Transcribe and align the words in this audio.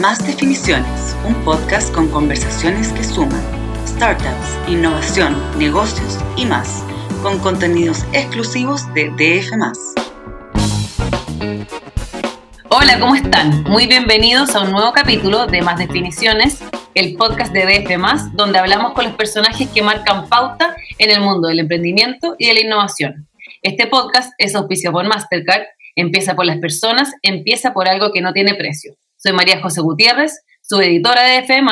Más 0.00 0.26
Definiciones, 0.26 1.14
un 1.26 1.34
podcast 1.44 1.94
con 1.94 2.08
conversaciones 2.08 2.88
que 2.92 3.04
suman 3.04 3.42
startups, 3.86 4.58
innovación, 4.66 5.36
negocios 5.58 6.18
y 6.34 6.46
más, 6.46 6.82
con 7.22 7.38
contenidos 7.40 8.06
exclusivos 8.14 8.82
de 8.94 9.10
DF. 9.10 9.52
Hola, 12.70 12.98
¿cómo 12.98 13.14
están? 13.14 13.64
Muy 13.64 13.86
bienvenidos 13.86 14.54
a 14.54 14.62
un 14.62 14.70
nuevo 14.72 14.92
capítulo 14.92 15.46
de 15.46 15.60
Más 15.60 15.78
Definiciones, 15.78 16.62
el 16.94 17.14
podcast 17.16 17.52
de 17.52 17.66
DF, 17.66 18.32
donde 18.32 18.60
hablamos 18.60 18.94
con 18.94 19.04
los 19.04 19.14
personajes 19.14 19.68
que 19.68 19.82
marcan 19.82 20.26
pauta 20.30 20.74
en 20.96 21.10
el 21.10 21.20
mundo 21.20 21.48
del 21.48 21.60
emprendimiento 21.60 22.34
y 22.38 22.46
de 22.46 22.54
la 22.54 22.60
innovación. 22.60 23.28
Este 23.60 23.86
podcast 23.88 24.32
es 24.38 24.54
auspiciado 24.54 24.94
por 24.94 25.06
Mastercard, 25.06 25.64
empieza 25.96 26.34
por 26.34 26.46
las 26.46 26.56
personas, 26.56 27.12
empieza 27.20 27.74
por 27.74 27.88
algo 27.88 28.10
que 28.10 28.22
no 28.22 28.32
tiene 28.32 28.54
precio. 28.54 28.96
Soy 29.22 29.32
María 29.32 29.62
José 29.62 29.80
Gutiérrez, 29.82 30.42
su 30.62 30.80
editora 30.80 31.22
de 31.22 31.38
FM, 31.38 31.70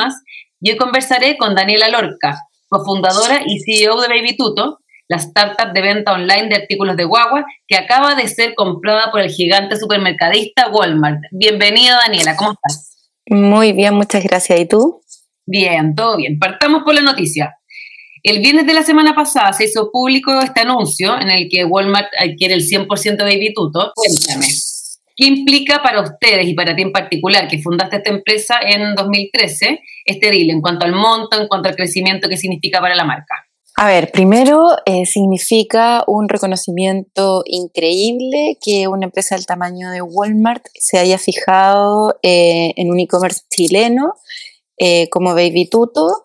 y 0.61 0.71
hoy 0.71 0.77
conversaré 0.77 1.35
con 1.35 1.53
Daniela 1.53 1.89
Lorca, 1.89 2.39
cofundadora 2.69 3.41
y 3.45 3.59
CEO 3.59 3.99
de 3.99 4.07
Baby 4.07 4.37
Tuto, 4.37 4.79
la 5.09 5.17
startup 5.17 5.73
de 5.73 5.81
venta 5.81 6.13
online 6.13 6.47
de 6.47 6.55
artículos 6.55 6.95
de 6.95 7.03
guagua 7.03 7.43
que 7.67 7.75
acaba 7.75 8.15
de 8.15 8.29
ser 8.29 8.55
comprada 8.55 9.11
por 9.11 9.19
el 9.19 9.29
gigante 9.29 9.75
supermercadista 9.75 10.69
Walmart. 10.69 11.19
Bienvenida 11.31 11.99
Daniela, 12.05 12.37
¿cómo 12.37 12.53
estás? 12.53 13.11
Muy 13.29 13.73
bien, 13.73 13.95
muchas 13.95 14.23
gracias. 14.23 14.57
¿Y 14.57 14.65
tú? 14.65 15.01
Bien, 15.45 15.93
todo 15.93 16.15
bien. 16.15 16.39
Partamos 16.39 16.83
por 16.83 16.93
la 16.93 17.01
noticia. 17.01 17.57
El 18.23 18.39
viernes 18.39 18.65
de 18.65 18.73
la 18.73 18.83
semana 18.83 19.13
pasada 19.13 19.51
se 19.51 19.65
hizo 19.65 19.91
público 19.91 20.39
este 20.39 20.61
anuncio 20.61 21.19
en 21.19 21.29
el 21.29 21.49
que 21.49 21.65
Walmart 21.65 22.07
adquiere 22.17 22.53
el 22.53 22.61
100% 22.61 23.17
de 23.17 23.23
Baby 23.23 23.53
Tuto. 23.53 23.91
Cuéntame, 23.93 24.47
¿Qué 25.15 25.25
implica 25.25 25.81
para 25.81 26.01
ustedes 26.01 26.47
y 26.47 26.53
para 26.53 26.75
ti 26.75 26.83
en 26.83 26.91
particular, 26.91 27.47
que 27.47 27.61
fundaste 27.61 27.97
esta 27.97 28.09
empresa 28.09 28.59
en 28.61 28.95
2013, 28.95 29.81
este 30.05 30.29
deal 30.29 30.49
en 30.49 30.61
cuanto 30.61 30.85
al 30.85 30.93
monto, 30.93 31.39
en 31.39 31.47
cuanto 31.47 31.69
al 31.69 31.75
crecimiento 31.75 32.29
que 32.29 32.37
significa 32.37 32.79
para 32.79 32.95
la 32.95 33.05
marca? 33.05 33.35
A 33.75 33.87
ver, 33.87 34.11
primero 34.11 34.67
eh, 34.85 35.05
significa 35.05 36.03
un 36.05 36.27
reconocimiento 36.27 37.43
increíble 37.45 38.57
que 38.63 38.87
una 38.87 39.05
empresa 39.05 39.35
del 39.35 39.45
tamaño 39.45 39.91
de 39.91 40.01
Walmart 40.01 40.65
se 40.73 40.99
haya 40.99 41.17
fijado 41.17 42.15
eh, 42.21 42.73
en 42.75 42.91
un 42.91 42.99
e-commerce 42.99 43.41
chileno 43.49 44.13
eh, 44.77 45.09
como 45.09 45.33
Baby 45.33 45.69
Tuto. 45.69 46.23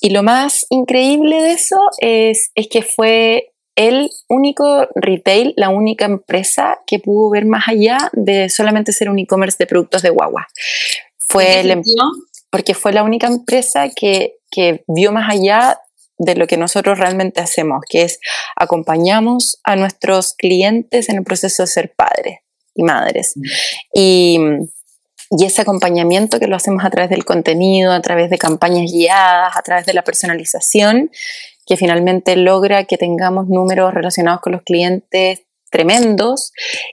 Y 0.00 0.10
lo 0.10 0.22
más 0.22 0.66
increíble 0.70 1.42
de 1.42 1.52
eso 1.52 1.76
es, 1.98 2.50
es 2.54 2.68
que 2.68 2.82
fue 2.82 3.53
el 3.76 4.10
único 4.28 4.88
retail, 4.94 5.54
la 5.56 5.68
única 5.68 6.04
empresa 6.04 6.78
que 6.86 6.98
pudo 6.98 7.30
ver 7.30 7.46
más 7.46 7.68
allá 7.68 7.98
de 8.12 8.48
solamente 8.48 8.92
ser 8.92 9.08
un 9.08 9.18
e-commerce 9.18 9.56
de 9.58 9.66
productos 9.66 10.02
de 10.02 10.10
guagua. 10.10 10.46
Fue 11.28 11.60
el, 11.60 11.70
em- 11.70 11.82
porque 12.50 12.74
fue 12.74 12.92
la 12.92 13.02
única 13.02 13.26
empresa 13.26 13.88
que, 13.88 14.36
que 14.50 14.84
vio 14.86 15.10
más 15.10 15.28
allá 15.28 15.80
de 16.18 16.36
lo 16.36 16.46
que 16.46 16.56
nosotros 16.56 16.98
realmente 16.98 17.40
hacemos, 17.40 17.80
que 17.88 18.02
es 18.02 18.20
acompañamos 18.54 19.60
a 19.64 19.74
nuestros 19.74 20.34
clientes 20.34 21.08
en 21.08 21.16
el 21.16 21.24
proceso 21.24 21.64
de 21.64 21.66
ser 21.66 21.92
padres 21.96 22.38
y 22.74 22.84
madres. 22.84 23.32
Mm. 23.34 23.42
Y, 23.92 24.38
y, 25.30 25.44
ese 25.44 25.62
acompañamiento 25.62 26.38
que 26.38 26.46
lo 26.46 26.54
hacemos 26.54 26.84
a 26.84 26.90
través 26.90 27.10
del 27.10 27.24
contenido, 27.24 27.92
a 27.92 28.00
través 28.00 28.30
de 28.30 28.38
campañas 28.38 28.90
guiadas, 28.92 29.56
a 29.56 29.62
través 29.62 29.86
de 29.86 29.94
la 29.94 30.04
personalización, 30.04 31.10
que 31.66 31.76
finalmente 31.76 32.36
logra 32.36 32.84
que 32.84 32.98
tengamos 32.98 33.48
números 33.48 33.94
relacionados 33.94 34.40
con 34.40 34.52
los 34.52 34.62
clientes 34.62 35.44
tremendos 35.74 36.52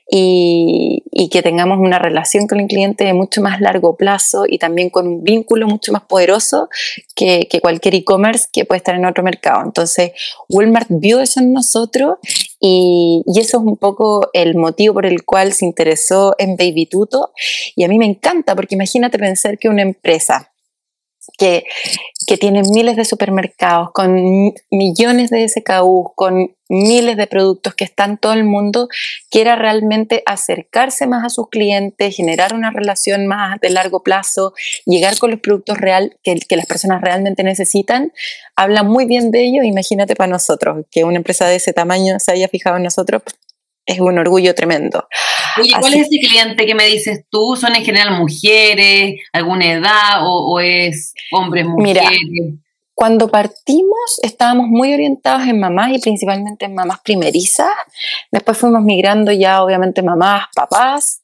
y, 0.09 1.03
que 1.31 1.43
tengamos 1.43 1.77
una 1.77 1.99
relación 1.99 2.47
con 2.47 2.59
el 2.59 2.67
cliente 2.67 3.05
de 3.05 3.13
mucho 3.13 3.41
más 3.41 3.61
largo 3.61 3.95
plazo 3.95 4.45
y 4.47 4.57
también 4.57 4.89
con 4.89 5.07
un 5.07 5.23
vínculo 5.23 5.67
mucho 5.67 5.93
más 5.93 6.01
poderoso 6.01 6.67
que, 7.15 7.47
cualquier 7.61 7.93
e-commerce 7.93 8.47
que 8.51 8.65
puede 8.65 8.79
estar 8.79 8.95
en 8.95 9.05
otro 9.05 9.23
mercado. 9.23 9.61
Entonces, 9.63 10.11
Walmart 10.49 10.87
vio 10.89 11.21
eso 11.21 11.39
en 11.39 11.53
nosotros 11.53 12.17
y, 12.59 13.21
y, 13.27 13.39
eso 13.39 13.59
es 13.59 13.63
un 13.63 13.77
poco 13.77 14.29
el 14.33 14.55
motivo 14.55 14.95
por 14.95 15.05
el 15.05 15.23
cual 15.23 15.53
se 15.53 15.65
interesó 15.65 16.35
en 16.39 16.57
Baby 16.57 16.87
Tuto. 16.87 17.31
Y 17.75 17.83
a 17.83 17.87
mí 17.87 17.99
me 17.99 18.07
encanta 18.07 18.55
porque 18.55 18.75
imagínate 18.75 19.19
pensar 19.19 19.59
que 19.59 19.69
una 19.69 19.83
empresa 19.83 20.51
que, 21.37 21.65
que 22.31 22.37
tienen 22.37 22.63
miles 22.73 22.95
de 22.95 23.03
supermercados, 23.03 23.89
con 23.91 24.53
millones 24.69 25.31
de 25.31 25.49
SKU, 25.49 26.13
con 26.15 26.55
miles 26.69 27.17
de 27.17 27.27
productos 27.27 27.75
que 27.75 27.83
están 27.83 28.17
todo 28.17 28.31
el 28.31 28.45
mundo, 28.45 28.87
quiera 29.29 29.57
realmente 29.57 30.23
acercarse 30.25 31.07
más 31.07 31.25
a 31.25 31.29
sus 31.29 31.49
clientes, 31.49 32.15
generar 32.15 32.53
una 32.53 32.71
relación 32.71 33.27
más 33.27 33.59
de 33.59 33.71
largo 33.71 34.01
plazo, 34.01 34.53
llegar 34.85 35.17
con 35.17 35.31
los 35.31 35.41
productos 35.41 35.77
real 35.77 36.15
que, 36.23 36.35
que 36.35 36.55
las 36.55 36.67
personas 36.67 37.01
realmente 37.01 37.43
necesitan, 37.43 38.13
habla 38.55 38.83
muy 38.83 39.03
bien 39.03 39.31
de 39.31 39.43
ello. 39.43 39.63
Imagínate 39.63 40.15
para 40.15 40.31
nosotros 40.31 40.85
que 40.89 41.03
una 41.03 41.17
empresa 41.17 41.47
de 41.47 41.57
ese 41.57 41.73
tamaño 41.73 42.17
se 42.21 42.31
haya 42.31 42.47
fijado 42.47 42.77
en 42.77 42.83
nosotros, 42.83 43.23
es 43.85 43.99
un 43.99 44.17
orgullo 44.17 44.55
tremendo. 44.55 45.05
Oye, 45.59 45.73
¿cuál 45.79 45.93
es 45.93 46.07
ese 46.07 46.19
cliente 46.19 46.65
que 46.65 46.75
me 46.75 46.85
dices 46.85 47.25
tú? 47.29 47.55
¿Son 47.55 47.75
en 47.75 47.83
general 47.83 48.17
mujeres, 48.17 49.19
alguna 49.33 49.73
edad 49.73 50.19
o, 50.21 50.59
es 50.59 51.13
hombres, 51.31 51.65
mujeres? 51.65 52.03
Mira, 52.29 52.57
cuando 52.93 53.29
partimos 53.29 54.19
estábamos 54.21 54.67
muy 54.67 54.93
orientados 54.93 55.47
en 55.47 55.59
mamás 55.59 55.91
y 55.91 55.99
principalmente 55.99 56.65
en 56.65 56.75
mamás 56.75 56.99
primerizas. 57.01 57.71
Después 58.31 58.57
fuimos 58.57 58.83
migrando 58.83 59.31
ya 59.31 59.63
obviamente 59.63 60.03
mamás, 60.03 60.45
papás. 60.55 61.21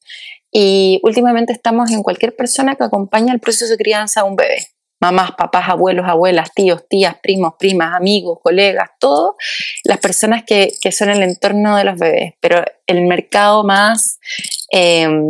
Y 0.52 1.00
últimamente 1.04 1.54
estamos 1.54 1.92
en 1.92 2.02
cualquier 2.02 2.36
persona 2.36 2.76
que 2.76 2.84
acompaña 2.84 3.34
el 3.34 3.40
proceso 3.40 3.72
de 3.72 3.78
crianza 3.78 4.22
a 4.22 4.24
un 4.24 4.36
bebé 4.36 4.68
mamás, 5.00 5.32
papás, 5.38 5.70
abuelos, 5.70 6.06
abuelas, 6.08 6.54
tíos, 6.54 6.84
tías, 6.90 7.16
primos, 7.22 7.54
primas, 7.60 7.94
amigos, 7.96 8.40
colegas, 8.42 8.90
todo, 9.00 9.36
las 9.84 10.00
personas 10.00 10.44
que, 10.46 10.72
son 10.92 11.10
el 11.10 11.22
entorno 11.22 11.78
de 11.78 11.84
los 11.84 12.00
bebés, 12.00 12.34
pero 12.40 12.64
el 12.88 13.06
mercado 13.06 13.64
más, 13.64 14.20
em, 14.72 15.22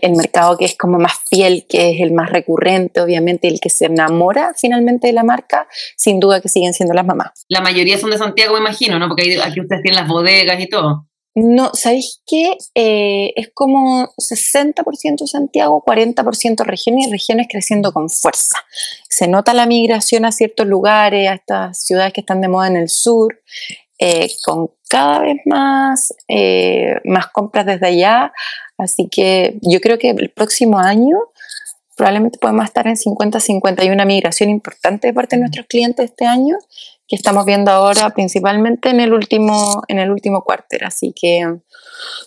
el, 0.00 0.12
mercado 0.12 0.56
que 0.56 0.66
es 0.66 0.76
como 0.76 0.98
más 0.98 1.14
fiel, 1.28 1.66
que 1.68 1.90
es 1.90 2.00
el 2.00 2.12
más 2.12 2.30
recurrente, 2.30 3.00
obviamente, 3.00 3.48
el 3.48 3.60
que 3.60 3.70
se 3.70 3.86
enamora 3.86 4.52
finalmente 4.56 5.08
de 5.08 5.12
la 5.12 5.24
marca, 5.24 5.66
sin 5.96 6.20
duda 6.20 6.40
que 6.40 6.48
siguen 6.48 6.74
siendo 6.74 6.94
las 6.94 7.06
mamás. 7.06 7.44
La 7.48 7.60
mayoría 7.60 7.98
son 7.98 8.10
de 8.10 8.18
Santiago, 8.18 8.54
me 8.54 8.60
imagino, 8.60 8.98
¿no? 8.98 9.08
Porque 9.08 9.40
aquí 9.42 9.60
ustedes 9.60 9.82
tienen 9.82 10.00
las 10.00 10.08
bodegas 10.08 10.60
y 10.60 10.68
todo. 10.68 11.06
No, 11.38 11.70
¿sabéis 11.74 12.22
qué? 12.26 12.56
Eh, 12.74 13.34
es 13.36 13.50
como 13.52 14.08
60% 14.16 15.26
Santiago, 15.26 15.84
40% 15.86 16.64
región 16.64 16.98
y 16.98 17.10
regiones 17.10 17.46
creciendo 17.50 17.92
con 17.92 18.08
fuerza. 18.08 18.56
Se 19.10 19.28
nota 19.28 19.52
la 19.52 19.66
migración 19.66 20.24
a 20.24 20.32
ciertos 20.32 20.66
lugares, 20.66 21.28
a 21.28 21.34
estas 21.34 21.78
ciudades 21.78 22.14
que 22.14 22.22
están 22.22 22.40
de 22.40 22.48
moda 22.48 22.68
en 22.68 22.76
el 22.76 22.88
sur, 22.88 23.38
eh, 23.98 24.30
con 24.46 24.70
cada 24.88 25.18
vez 25.18 25.36
más, 25.44 26.14
eh, 26.26 26.94
más 27.04 27.26
compras 27.26 27.66
desde 27.66 27.86
allá. 27.86 28.32
Así 28.78 29.06
que 29.10 29.58
yo 29.60 29.82
creo 29.82 29.98
que 29.98 30.08
el 30.08 30.30
próximo 30.30 30.78
año 30.78 31.18
probablemente 31.98 32.38
podemos 32.38 32.64
estar 32.64 32.86
en 32.86 32.96
50-50. 32.96 33.82
Hay 33.82 33.90
una 33.90 34.06
migración 34.06 34.48
importante 34.48 35.08
de 35.08 35.12
parte 35.12 35.36
de 35.36 35.40
nuestros 35.40 35.66
clientes 35.66 36.06
este 36.06 36.24
año 36.24 36.56
que 37.08 37.16
estamos 37.16 37.44
viendo 37.44 37.70
ahora 37.70 38.10
principalmente 38.10 38.90
en 38.90 39.00
el 39.00 39.12
último, 39.12 39.82
en 39.88 39.98
el 39.98 40.10
último 40.10 40.42
cuarter. 40.42 40.84
Así 40.84 41.12
que 41.18 41.46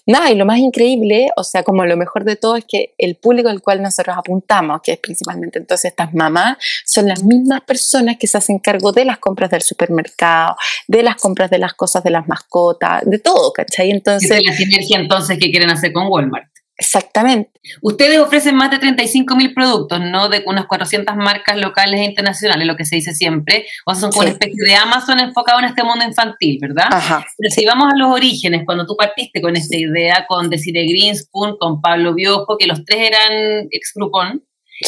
nada, 0.06 0.32
y 0.32 0.36
lo 0.36 0.46
más 0.46 0.60
increíble, 0.60 1.30
o 1.36 1.44
sea, 1.44 1.64
como 1.64 1.86
lo 1.86 1.98
mejor 1.98 2.24
de 2.24 2.36
todo 2.36 2.56
es 2.56 2.66
que 2.66 2.94
el 2.98 3.16
público 3.16 3.50
al 3.50 3.62
cual 3.62 3.82
nosotros 3.82 4.18
apuntamos, 4.18 4.82
que 4.82 4.94
es 4.94 5.00
principalmente 5.00 5.60
entonces 5.60 5.92
estas 5.92 6.14
mamás, 6.14 6.58
son 6.86 7.08
las 7.08 7.24
mismas 7.24 7.62
personas 7.62 8.18
que 8.18 8.28
se 8.28 8.38
hacen 8.38 8.60
cargo 8.60 8.92
de 8.92 9.06
las 9.06 9.20
compras 9.20 9.52
del 9.52 9.62
supermercado, 9.62 10.56
de 10.88 11.04
las 11.04 11.16
compras 11.16 11.50
de 11.50 11.60
las 11.60 11.74
cosas 11.74 12.04
de 12.04 12.12
las 12.12 12.28
mascotas, 12.28 13.04
de 13.06 13.20
todo, 13.20 13.52
¿cachai? 13.54 13.92
Entonces... 13.92 14.32
Es 14.32 14.46
la 14.46 14.54
sinergia 14.54 14.98
entonces 14.98 15.38
que 15.40 15.52
quieren 15.52 15.70
hacer 15.70 15.92
con 15.92 16.08
Walmart. 16.08 16.49
Exactamente. 16.80 17.52
Ustedes 17.82 18.20
ofrecen 18.20 18.56
más 18.56 18.72
de 18.72 18.80
35 18.80 19.36
mil 19.36 19.54
productos, 19.54 20.00
¿no? 20.00 20.30
De 20.30 20.44
unas 20.46 20.66
400 20.66 21.14
marcas 21.18 21.58
locales 21.58 22.00
e 22.00 22.06
internacionales, 22.06 22.66
lo 22.66 22.78
que 22.78 22.86
se 22.86 22.96
dice 22.96 23.14
siempre. 23.14 23.68
O 23.86 23.94
sea, 23.94 24.02
son 24.02 24.12
como 24.12 24.22
una 24.22 24.32
especie 24.32 24.64
de 24.66 24.76
Amazon 24.76 25.20
enfocado 25.20 25.60
en 25.60 25.66
este 25.66 25.84
mundo 25.84 26.06
infantil, 26.06 26.58
¿verdad? 26.62 26.88
Ajá. 26.90 27.26
Pero 27.38 27.54
si 27.54 27.66
vamos 27.66 27.92
a 27.94 27.98
los 27.98 28.10
orígenes, 28.10 28.64
cuando 28.66 28.86
tú 28.86 28.96
partiste 28.96 29.42
con 29.42 29.58
esta 29.58 29.76
idea, 29.76 30.26
con 30.26 30.50
Desiree 30.50 30.88
Greenspoon, 30.88 31.58
con 31.58 31.82
Pablo 31.82 32.14
Biojo, 32.14 32.58
que 32.58 32.66
los 32.66 32.86
tres 32.86 33.10
eran 33.10 33.68
ex 33.72 33.92
Groupon, 33.94 34.42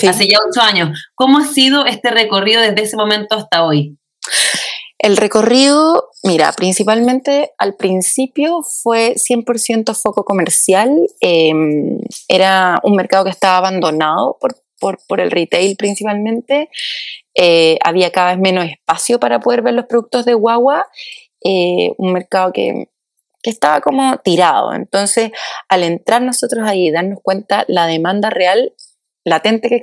hace 0.07 0.27
ya 0.27 0.37
ocho 0.49 0.61
años, 0.61 1.11
¿cómo 1.13 1.39
ha 1.39 1.45
sido 1.45 1.85
este 1.85 2.09
recorrido 2.09 2.61
desde 2.61 2.83
ese 2.83 2.95
momento 2.95 3.35
hasta 3.35 3.65
hoy? 3.65 3.97
El 5.01 5.17
recorrido, 5.17 6.11
mira, 6.21 6.51
principalmente 6.51 7.53
al 7.57 7.75
principio 7.75 8.61
fue 8.61 9.15
100% 9.15 9.95
foco 9.95 10.23
comercial. 10.23 10.91
Em, 11.21 11.97
era 12.27 12.79
un 12.83 12.95
mercado 12.95 13.23
que 13.23 13.31
estaba 13.31 13.57
abandonado 13.57 14.37
por, 14.39 15.19
el 15.19 15.31
retail 15.31 15.75
principalmente. 15.75 16.69
Eh, 17.35 17.79
había 17.83 18.11
cada 18.11 18.31
vez 18.33 18.39
menos 18.39 18.65
espacio 18.65 19.19
para 19.19 19.39
poder 19.39 19.63
ver 19.63 19.73
los 19.73 19.85
productos 19.87 20.23
de 20.25 20.35
guagua. 20.35 20.85
Eh, 21.43 21.93
un 21.97 22.13
mercado 22.13 22.53
que, 22.53 22.89
que 23.41 23.49
estaba 23.49 23.81
como 23.81 24.17
tirado. 24.17 24.75
Entonces, 24.75 25.31
al 25.67 25.81
entrar 25.81 26.21
nosotros 26.21 26.67
ahí 26.67 26.89
y 26.89 26.91
darnos 26.91 27.19
cuenta 27.23 27.65
la 27.67 27.87
demanda 27.87 28.29
real 28.29 28.75
latente 29.23 29.67
que, 29.69 29.81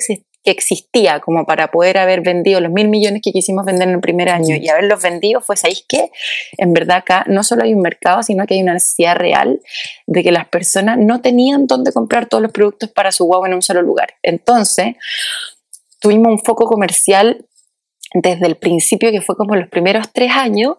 que 0.48 0.52
existía 0.52 1.20
como 1.20 1.44
para 1.44 1.70
poder 1.70 1.98
haber 1.98 2.22
vendido 2.22 2.58
los 2.62 2.72
mil 2.72 2.88
millones 2.88 3.20
que 3.22 3.32
quisimos 3.32 3.66
vender 3.66 3.86
en 3.86 3.96
el 3.96 4.00
primer 4.00 4.30
año 4.30 4.56
y 4.56 4.66
haberlos 4.70 5.02
vendido 5.02 5.42
fue, 5.42 5.58
¿sabéis 5.58 5.84
que 5.86 6.10
En 6.56 6.72
verdad 6.72 6.98
acá 6.98 7.24
no 7.28 7.42
solo 7.42 7.64
hay 7.64 7.74
un 7.74 7.82
mercado, 7.82 8.22
sino 8.22 8.46
que 8.46 8.54
hay 8.54 8.62
una 8.62 8.72
necesidad 8.72 9.16
real 9.16 9.60
de 10.06 10.22
que 10.22 10.32
las 10.32 10.48
personas 10.48 10.96
no 10.96 11.20
tenían 11.20 11.66
dónde 11.66 11.92
comprar 11.92 12.30
todos 12.30 12.40
los 12.40 12.50
productos 12.50 12.88
para 12.90 13.12
su 13.12 13.26
guagua 13.26 13.46
en 13.48 13.54
un 13.54 13.60
solo 13.60 13.82
lugar. 13.82 14.14
Entonces, 14.22 14.94
tuvimos 16.00 16.32
un 16.32 16.38
foco 16.38 16.64
comercial 16.64 17.44
desde 18.14 18.46
el 18.46 18.56
principio, 18.56 19.10
que 19.10 19.20
fue 19.20 19.36
como 19.36 19.54
los 19.54 19.68
primeros 19.68 20.10
tres 20.14 20.30
años, 20.32 20.76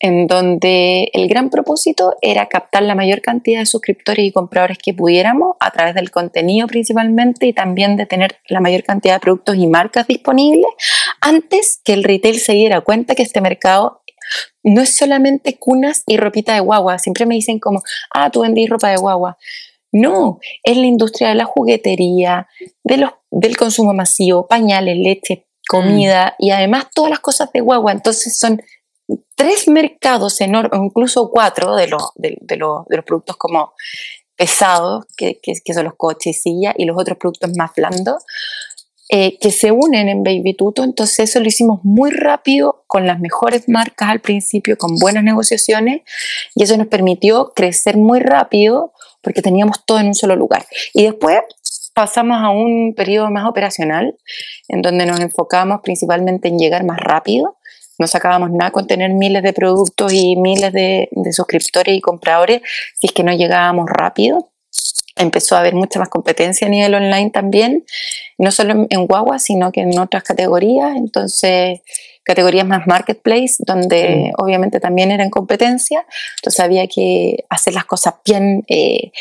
en 0.00 0.26
donde 0.26 1.10
el 1.12 1.28
gran 1.28 1.50
propósito 1.50 2.16
era 2.22 2.48
captar 2.48 2.82
la 2.82 2.94
mayor 2.94 3.20
cantidad 3.20 3.60
de 3.60 3.66
suscriptores 3.66 4.24
y 4.24 4.32
compradores 4.32 4.78
que 4.78 4.94
pudiéramos 4.94 5.56
a 5.60 5.70
través 5.70 5.94
del 5.94 6.10
contenido 6.10 6.66
principalmente 6.66 7.46
y 7.46 7.52
también 7.52 7.96
de 7.96 8.06
tener 8.06 8.38
la 8.48 8.60
mayor 8.60 8.82
cantidad 8.82 9.14
de 9.14 9.20
productos 9.20 9.56
y 9.56 9.66
marcas 9.66 10.06
disponibles 10.06 10.70
antes 11.20 11.80
que 11.84 11.92
el 11.92 12.02
retail 12.02 12.38
se 12.40 12.54
diera 12.54 12.80
cuenta 12.80 13.14
que 13.14 13.22
este 13.22 13.42
mercado 13.42 14.00
no 14.62 14.80
es 14.80 14.96
solamente 14.96 15.58
cunas 15.58 16.02
y 16.06 16.16
ropita 16.16 16.54
de 16.54 16.60
guagua. 16.60 16.98
Siempre 16.98 17.26
me 17.26 17.34
dicen 17.34 17.58
como, 17.58 17.82
ah, 18.14 18.30
tú 18.30 18.40
vendís 18.40 18.70
ropa 18.70 18.88
de 18.88 18.96
guagua. 18.96 19.36
No, 19.92 20.38
es 20.62 20.76
la 20.76 20.86
industria 20.86 21.30
de 21.30 21.34
la 21.34 21.44
juguetería, 21.44 22.48
de 22.84 22.96
los, 22.96 23.10
del 23.30 23.56
consumo 23.56 23.92
masivo, 23.92 24.46
pañales, 24.46 24.96
leche, 24.96 25.46
comida 25.68 26.36
y 26.38 26.50
además 26.50 26.86
todas 26.94 27.10
las 27.10 27.20
cosas 27.20 27.50
de 27.52 27.60
guagua. 27.60 27.92
Entonces 27.92 28.38
son 28.38 28.62
tres 29.34 29.68
mercados 29.68 30.40
enormes, 30.40 30.80
incluso 30.82 31.30
cuatro 31.30 31.76
de, 31.76 31.88
los 31.88 32.10
de, 32.16 32.56
los 32.56 32.84
productos 33.04 33.36
como 33.36 33.72
pesados, 34.36 35.04
que, 35.16 35.40
son 35.74 35.84
los 35.84 35.94
coches 35.96 36.36
y 36.36 36.40
sillas, 36.40 36.74
y 36.78 36.84
los 36.84 36.96
otros 36.98 37.18
productos 37.18 37.50
más 37.56 37.72
blandos, 37.76 38.24
eh, 39.08 39.38
que 39.38 39.50
se 39.50 39.72
unen 39.72 40.08
en 40.08 40.22
Baby 40.22 40.54
Tuto. 40.54 40.84
Entonces 40.84 41.30
eso 41.30 41.40
lo 41.40 41.48
hicimos 41.48 41.80
muy 41.82 42.10
rápido, 42.10 42.84
con 42.86 43.06
las 43.06 43.20
mejores 43.20 43.68
marcas 43.68 44.08
al 44.08 44.20
principio, 44.20 44.78
con 44.78 44.96
buenas 44.96 45.24
negociaciones, 45.24 46.02
y 46.54 46.62
eso 46.62 46.76
nos 46.76 46.86
permitió 46.86 47.52
crecer 47.54 47.96
muy 47.96 48.20
rápido 48.20 48.92
porque 49.22 49.42
teníamos 49.42 49.84
todo 49.84 49.98
en 49.98 50.06
un 50.06 50.14
solo 50.14 50.36
lugar. 50.36 50.64
Y 50.94 51.04
después 51.04 51.40
pasamos 51.94 52.38
a 52.40 52.50
un 52.50 52.94
periodo 52.96 53.30
más 53.30 53.48
operacional, 53.48 54.16
en 54.68 54.82
donde 54.82 55.06
nos 55.06 55.20
enfocamos 55.20 55.80
principalmente 55.82 56.48
en 56.48 56.58
llegar 56.58 56.84
más 56.84 56.98
rápido. 56.98 57.58
No 58.00 58.06
sacábamos 58.06 58.50
nada 58.50 58.70
con 58.70 58.86
tener 58.86 59.10
miles 59.10 59.42
de 59.42 59.52
productos 59.52 60.10
y 60.14 60.34
miles 60.34 60.72
de, 60.72 61.10
suscriptores 61.32 61.94
y 61.94 62.00
compradores 62.00 62.62
si 62.98 63.08
es 63.08 63.12
que 63.12 63.22
no 63.22 63.30
llegábamos 63.34 63.90
rápido. 63.90 64.48
Empezó 65.16 65.54
a 65.54 65.58
haber 65.58 65.74
mucha 65.74 65.98
más 65.98 66.08
competencia 66.08 66.66
a 66.66 66.70
nivel 66.70 66.94
online 66.94 67.28
también, 67.28 67.84
no 68.38 68.50
solo 68.52 68.86
en 68.88 69.06
Guagua, 69.06 69.38
sino 69.38 69.70
que 69.70 69.82
en 69.82 69.98
otras 69.98 70.22
categorías. 70.22 70.96
Entonces, 70.96 71.80
categorías 72.24 72.66
más 72.66 72.86
marketplace, 72.86 73.56
donde 73.58 74.32
mm. 74.32 74.42
obviamente 74.42 74.80
también 74.80 75.10
era 75.10 75.22
en 75.22 75.30
competencia. 75.30 76.06
Entonces 76.38 76.60
había 76.60 76.86
que 76.86 77.44
hacer 77.50 77.74
las 77.74 77.84
cosas 77.84 78.14
bien, 78.24 78.64
eh, 78.66 79.12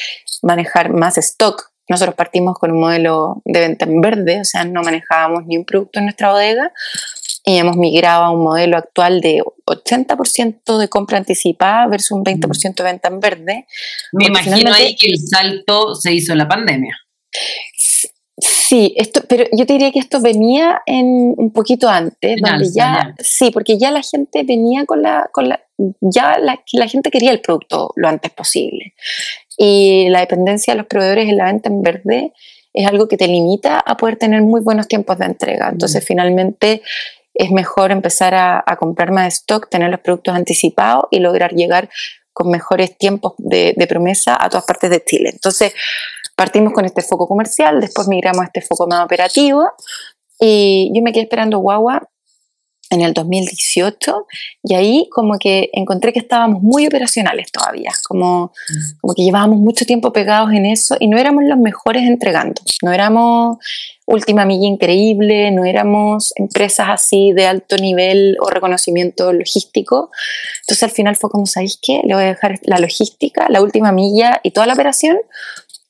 manejar 0.42 0.94
más 0.94 1.18
stock, 1.18 1.70
nosotros 1.90 2.16
partimos 2.16 2.58
con 2.58 2.72
un 2.72 2.80
modelo 2.80 3.42
de 3.46 3.60
venta 3.60 3.86
en 3.86 4.00
verde, 4.00 4.42
o 4.42 4.46
sea, 4.46 4.64
no 4.64 4.84
manejábamos 4.84 5.48
ni 5.48 5.58
un 5.58 5.66
producto 5.66 5.98
en 5.98 6.06
nuestra 6.06 6.32
bodega 6.32 6.72
y 7.50 7.58
hemos 7.58 7.78
migrado 7.78 8.26
a 8.26 8.32
un 8.32 8.44
modelo 8.44 8.78
actual 8.78 9.22
de 9.22 9.42
80% 9.66 10.78
de 10.78 10.88
compra 10.88 11.18
anticipada 11.18 11.88
versus 11.88 12.12
un 12.12 12.24
20% 12.24 12.76
de 12.76 12.84
venta 12.84 13.08
en 13.08 13.20
verde. 13.20 13.66
Me 14.12 14.28
imagino 14.28 14.72
ahí 14.72 14.96
que 14.96 15.08
el 15.08 15.18
salto 15.18 15.96
se 15.96 16.14
hizo 16.14 16.34
en 16.34 16.38
la 16.38 16.48
pandemia. 16.48 16.96
Sí, 18.38 18.94
esto, 18.96 19.22
pero 19.28 19.46
yo 19.52 19.66
te 19.66 19.74
diría 19.74 19.92
que 19.92 19.98
esto 19.98 20.22
venía 20.22 20.84
en 20.86 21.34
un 21.38 21.52
poquito 21.52 21.90
antes, 21.90 22.40
donde 22.40 22.70
ya, 22.72 23.16
sí, 23.18 23.50
porque 23.50 23.80
ya 23.80 23.90
la 23.90 24.04
gente 24.04 24.44
venía 24.44 24.86
con 24.86 25.02
la, 25.02 25.28
con 25.32 25.50
la 25.50 25.60
ya 26.02 26.38
la, 26.38 26.62
la 26.74 26.88
gente 26.88 27.10
quería 27.10 27.32
el 27.32 27.42
producto 27.42 27.94
lo 27.96 28.10
antes 28.10 28.32
posible 28.32 28.94
y 29.58 30.10
la 30.10 30.20
dependencia 30.20 30.74
de 30.74 30.80
los 30.80 30.88
proveedores 30.88 31.30
en 31.30 31.38
la 31.38 31.46
venta 31.46 31.70
en 31.70 31.82
verde 31.82 32.34
es 32.74 32.86
algo 32.86 33.08
que 33.08 33.18
te 33.18 33.28
limita 33.28 33.80
a 33.80 33.98
poder 33.98 34.18
tener 34.18 34.42
muy 34.42 34.62
buenos 34.62 34.88
tiempos 34.88 35.18
de 35.18 35.26
entrega. 35.26 35.70
Entonces, 35.70 36.06
finalmente 36.06 36.82
es 37.40 37.52
mejor 37.52 37.92
empezar 37.92 38.36
a, 38.36 38.76
comprar 38.78 39.14
más 39.14 39.34
stock, 39.36 39.70
tener 39.70 39.90
los 39.90 40.02
productos 40.02 40.36
anticipados 40.36 41.06
y 41.10 41.20
lograr 41.20 41.54
llegar 41.54 41.90
con 42.34 42.50
mejores 42.52 42.98
tiempos 42.98 43.34
de, 43.38 43.74
promesa 43.88 44.38
a 44.38 44.50
todas 44.50 44.66
partes 44.66 44.90
de 44.90 45.02
Chile. 45.06 45.30
Entonces, 45.32 45.74
partimos 46.36 46.74
con 46.74 46.84
este 46.84 47.02
foco 47.02 47.30
comercial, 47.30 47.80
después 47.80 48.10
migramos 48.10 48.42
a 48.42 48.46
este 48.48 48.62
foco 48.62 48.88
más 48.88 49.06
operativo 49.06 49.72
y 50.38 50.92
yo 50.94 51.02
me 51.02 51.14
quedé 51.14 51.24
esperando 51.24 51.60
guagua 51.60 52.10
en 52.90 53.02
el 53.02 53.14
2018 53.14 54.26
y 54.64 54.76
ahí 54.76 55.08
como 55.12 55.38
que 55.38 55.70
encontré 55.74 56.12
que 56.12 56.20
estábamos 56.20 56.62
muy 56.62 56.88
operacionales 56.88 57.52
todavía, 57.52 57.92
como, 58.08 58.52
mm. 58.70 59.00
como 59.02 59.14
que 59.14 59.24
llevábamos 59.24 59.60
mucho 59.60 59.86
tiempo 59.86 60.12
pegados 60.12 60.52
en 60.52 60.66
eso 60.66 60.98
y 61.00 61.08
no 61.08 61.18
éramos 61.18 61.44
los 61.46 61.58
mejores 61.58 62.04
entregando, 62.04 62.62
no 62.82 62.92
éramos 62.92 63.58
última 64.06 64.44
milla 64.44 64.68
increíble, 64.68 65.52
no 65.52 65.66
éramos 65.66 66.34
empresas 66.36 66.88
así 66.90 67.32
de 67.34 67.46
alto 67.46 67.78
nivel 67.78 68.38
o 68.42 68.50
reconocimiento 68.50 69.32
logístico, 69.34 70.10
entonces 70.62 70.84
al 70.84 70.92
final 70.92 71.16
fue 71.16 71.30
como, 71.30 71.46
¿sabéis 71.46 71.78
qué? 71.82 72.02
Le 72.04 72.16
voy 72.16 72.24
a 72.24 72.28
dejar 72.28 72.60
la 72.64 72.80
logística, 72.80 73.48
la 73.50 73.62
última 73.62 73.92
milla 73.92 74.42
y 74.44 74.52
toda 74.52 74.66
la 74.66 74.74
operación 74.74 75.18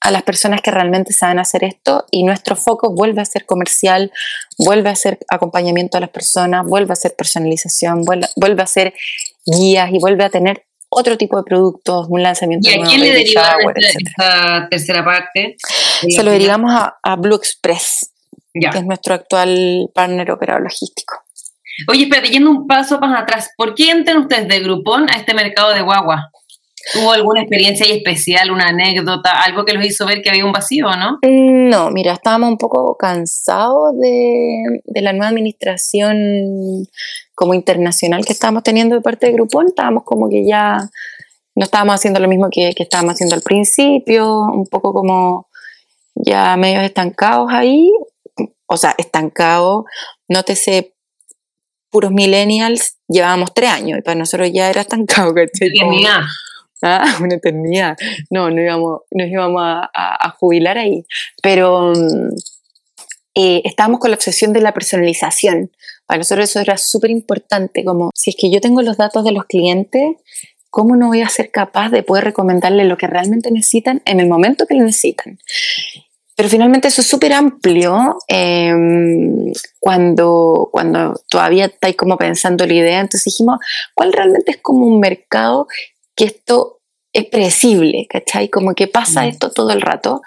a 0.02 0.12
las 0.12 0.24
personas 0.24 0.62
que 0.62 0.72
realmente 0.72 1.14
saben 1.14 1.40
hacer 1.40 1.64
esto 1.64 2.06
y 2.12 2.24
nuestro 2.24 2.56
foco 2.56 2.94
vuelve 2.94 3.22
a 3.22 3.26
ser 3.26 3.46
comercial, 3.46 4.12
vuelve 4.58 4.90
a 4.90 4.96
ser 4.96 5.20
acompañamiento 5.30 5.98
a 5.98 6.02
las 6.02 6.10
personas, 6.10 6.66
vuelve 6.66 6.94
a 6.94 6.96
ser 6.96 7.16
personalización, 7.16 8.04
vuelve, 8.04 8.62
a 8.62 8.68
ser 8.68 8.94
guías 9.46 9.92
y 9.92 10.00
vuelve 10.00 10.24
a 10.24 10.30
tener 10.30 10.66
otro 10.90 11.18
tipo 11.18 11.38
de 11.38 11.44
productos, 11.44 12.08
un 12.10 12.24
lanzamiento 12.24 12.68
¿Y 12.70 12.74
a 12.74 12.84
quién 12.84 13.02
le 13.02 13.12
derivamos 13.12 13.74
esta, 13.76 14.68
tercera 14.70 15.04
parte? 15.04 15.58
Se 16.08 16.24
lo 16.24 16.32
derivamos 16.32 16.72
a, 17.04 17.16
Blue 17.18 17.36
Express, 17.36 18.12
que 18.54 18.78
es 18.78 18.86
nuestro 18.86 19.14
actual 19.14 19.90
partner 19.94 20.32
operador 20.32 20.64
logístico. 20.64 21.16
Oye, 21.88 22.04
espérate, 22.04 22.30
yendo 22.30 22.50
un 22.50 22.68
paso 22.68 23.00
más 23.00 23.22
atrás, 23.22 23.52
¿por 23.56 23.74
qué 23.76 23.92
entran 23.92 24.18
ustedes 24.18 24.48
de 24.48 24.60
Groupon 24.60 25.10
a 25.10 25.14
este 25.14 25.34
mercado 25.34 25.74
de 25.74 25.82
guagua? 25.82 26.32
¿Tuvo 26.94 27.12
alguna 27.12 27.42
experiencia 27.42 27.86
especial, 27.88 28.52
una 28.52 28.70
anécdota, 28.70 29.44
algo 29.44 29.66
que 29.66 29.74
los 29.74 29.86
hizo 29.86 30.06
ver 30.06 30.22
que 30.22 30.30
había 30.30 30.46
un 30.46 30.52
vacío, 30.52 30.88
no? 30.96 31.20
Mm, 31.22 31.70
no, 31.70 31.92
mira, 31.92 32.14
estábamos 32.14 32.50
un 32.50 32.58
poco 32.58 32.96
cansados 32.98 33.98
de, 34.00 34.82
la 35.02 35.14
nueva 35.14 35.28
administración 35.28 36.88
como 37.36 37.54
internacional 37.54 38.26
que 38.26 38.34
estábamos 38.34 38.64
teniendo 38.64 38.96
de 38.96 39.02
parte 39.02 39.28
de 39.28 39.34
Groupon. 39.34 39.68
Estábamos 39.68 40.04
como 40.04 40.30
que 40.30 40.46
ya 40.46 40.90
no 41.56 41.64
estábamos 41.64 41.96
haciendo 41.96 42.20
lo 42.20 42.28
mismo 42.28 42.50
que, 42.52 42.72
que 42.76 42.84
estábamos 42.84 43.14
haciendo 43.14 43.36
al 43.36 43.42
principio, 43.42 44.42
un 44.42 44.66
poco 44.68 44.94
como 44.94 45.48
ya 46.16 46.56
medio 46.58 46.82
estancados 46.82 47.48
ahí. 47.52 47.92
O 48.66 48.78
sea, 48.78 48.94
estancados, 48.98 49.86
nótese 50.28 50.94
puros 51.90 52.12
millennials, 52.12 52.98
llevábamos 53.08 53.54
tres 53.54 53.72
años 53.72 54.00
y 54.00 54.02
para 54.02 54.16
nosotros 54.16 54.50
ya 54.54 54.70
era 54.70 54.82
estancado, 54.82 55.34
¿cachai? 55.34 55.70
Ah, 56.82 57.18
una 57.22 57.36
eternidad. 57.36 57.98
No, 58.30 58.50
no 58.50 58.62
íbamos, 58.62 59.02
nos 59.12 59.28
íbamos 59.28 59.62
a, 59.64 60.36
jubilar 60.40 60.78
ahí. 60.78 61.06
Pero 61.42 61.94
mm, 61.96 62.30
eh, 63.36 63.62
estábamos 63.66 64.00
con 64.00 64.12
la 64.12 64.16
obsesión 64.16 64.54
de 64.54 64.62
la 64.62 64.74
personalización. 64.74 65.72
Para 66.06 66.20
nosotros 66.20 66.50
eso 66.50 66.60
era 66.60 66.78
súper 66.78 67.12
importante, 67.12 67.84
como 67.84 68.10
si 68.16 68.32
es 68.32 68.36
que 68.40 68.52
yo 68.52 68.62
tengo 68.62 68.82
los 68.82 68.98
datos 68.98 69.24
de 69.24 69.32
los 69.32 69.46
clientes, 69.46 70.16
¿cómo 70.70 70.96
no 70.96 71.08
voy 71.08 71.22
a 71.22 71.30
ser 71.30 71.52
capaz 71.52 71.90
de 71.90 72.04
poder 72.04 72.24
recomendarle 72.24 72.86
lo 72.86 72.98
que 72.98 73.08
realmente 73.08 73.52
necesitan 73.52 74.02
en 74.06 74.20
el 74.20 74.28
momento 74.28 74.66
que 74.66 74.76
lo 74.76 74.86
necesitan? 74.86 75.38
Pero 76.36 76.48
finalmente 76.48 76.88
eso 76.88 77.02
es 77.02 77.08
súper 77.08 77.34
amplio 77.34 78.18
em, 78.30 79.52
cuando, 79.78 80.70
cuando 80.72 81.22
todavía 81.28 81.66
estáis 81.66 81.98
como 81.98 82.18
pensando 82.18 82.66
la 82.66 82.74
idea. 82.74 83.02
Entonces 83.02 83.26
dijimos, 83.26 83.60
¿cuál 83.94 84.14
realmente 84.14 84.52
es 84.52 84.58
como 84.62 84.88
un 84.88 85.02
mercado 85.02 85.68
que 86.20 86.26
esto 86.26 86.82
es 87.14 87.26
predecible, 87.26 88.06
¿cachai? 88.10 88.50
Como 88.50 88.76
que 88.76 88.88
pasa 88.88 89.24
mm. 89.24 89.30
esto 89.30 89.52
todo 89.52 89.72
el 89.72 89.82
rato. 89.82 90.22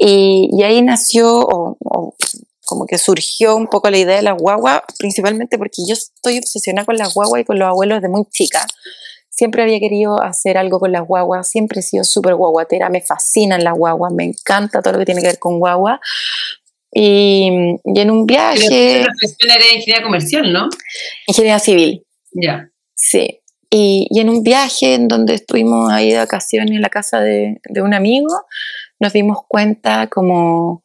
Y, 0.00 0.62
ahí 0.62 0.80
nació, 0.80 1.40
o, 1.40 2.16
como 2.64 2.86
que 2.86 2.96
surgió 2.96 3.54
un 3.54 3.66
poco 3.66 3.90
la 3.90 3.98
idea 3.98 4.16
de 4.16 4.22
las 4.22 4.38
guaguas, 4.38 4.80
principalmente 4.98 5.58
porque 5.58 5.82
yo 5.86 5.92
estoy 5.92 6.38
obsesionada 6.38 6.86
con 6.86 6.96
las 6.96 7.12
guaguas 7.12 7.42
y 7.42 7.44
con 7.44 7.58
los 7.58 7.68
abuelos 7.68 8.00
de 8.00 8.08
muy 8.08 8.24
chica. 8.30 8.66
Siempre 9.28 9.62
había 9.62 9.78
querido 9.78 10.22
hacer 10.22 10.56
algo 10.56 10.80
con 10.80 10.90
las 10.90 11.06
guaguas, 11.06 11.50
siempre 11.50 11.80
he 11.80 11.82
sido 11.82 12.02
súper 12.02 12.34
guaguatera, 12.34 12.88
me 12.88 13.02
fascinan 13.02 13.62
las 13.62 13.74
guaguas, 13.74 14.10
me 14.14 14.24
encanta 14.24 14.80
todo 14.80 14.94
lo 14.94 14.98
que 15.00 15.04
tiene 15.04 15.20
que 15.20 15.26
ver 15.26 15.38
con 15.38 15.58
guagua. 15.58 16.00
Y, 16.90 17.48
en 17.84 18.10
un 18.10 18.24
viaje... 18.24 19.00
La 19.00 19.06
profesión 19.06 19.50
era 19.50 19.66
ingeniería 19.66 20.02
comercial, 20.02 20.50
¿no? 20.50 20.70
Ingeniería 21.26 21.58
civil. 21.58 22.06
Ya. 22.32 22.70
Sí, 22.94 23.40
y, 23.78 24.08
en 24.18 24.30
un 24.30 24.42
viaje 24.42 24.94
en 24.94 25.06
donde 25.06 25.34
estuvimos 25.34 25.92
ahí 25.92 26.10
de 26.10 26.16
vacaciones 26.16 26.70
en 26.70 26.80
la 26.80 26.88
casa 26.88 27.20
de, 27.20 27.60
un 27.82 27.92
amigo, 27.92 28.28
nos 28.98 29.12
dimos 29.12 29.38
cuenta 29.46 30.06
como 30.06 30.82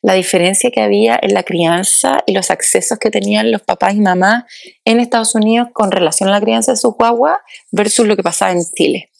la 0.00 0.14
diferencia 0.14 0.70
que 0.70 0.80
había 0.80 1.18
en 1.20 1.34
la 1.34 1.42
crianza 1.42 2.22
y 2.26 2.32
los 2.32 2.50
accesos 2.50 2.98
que 2.98 3.10
tenían 3.10 3.52
los 3.52 3.60
papás 3.60 3.94
y 3.94 4.00
mamás 4.00 4.44
en 4.86 5.00
Estados 5.00 5.34
Unidos 5.34 5.68
con 5.74 5.90
relación 5.90 6.30
a 6.30 6.32
la 6.32 6.40
crianza 6.40 6.72
de 6.72 6.78
sus 6.78 6.94
guaguas 6.94 7.36
versus 7.70 8.06
lo 8.06 8.16
que 8.16 8.22
pasaba 8.22 8.52
en 8.52 8.62
Chile. 8.74 9.10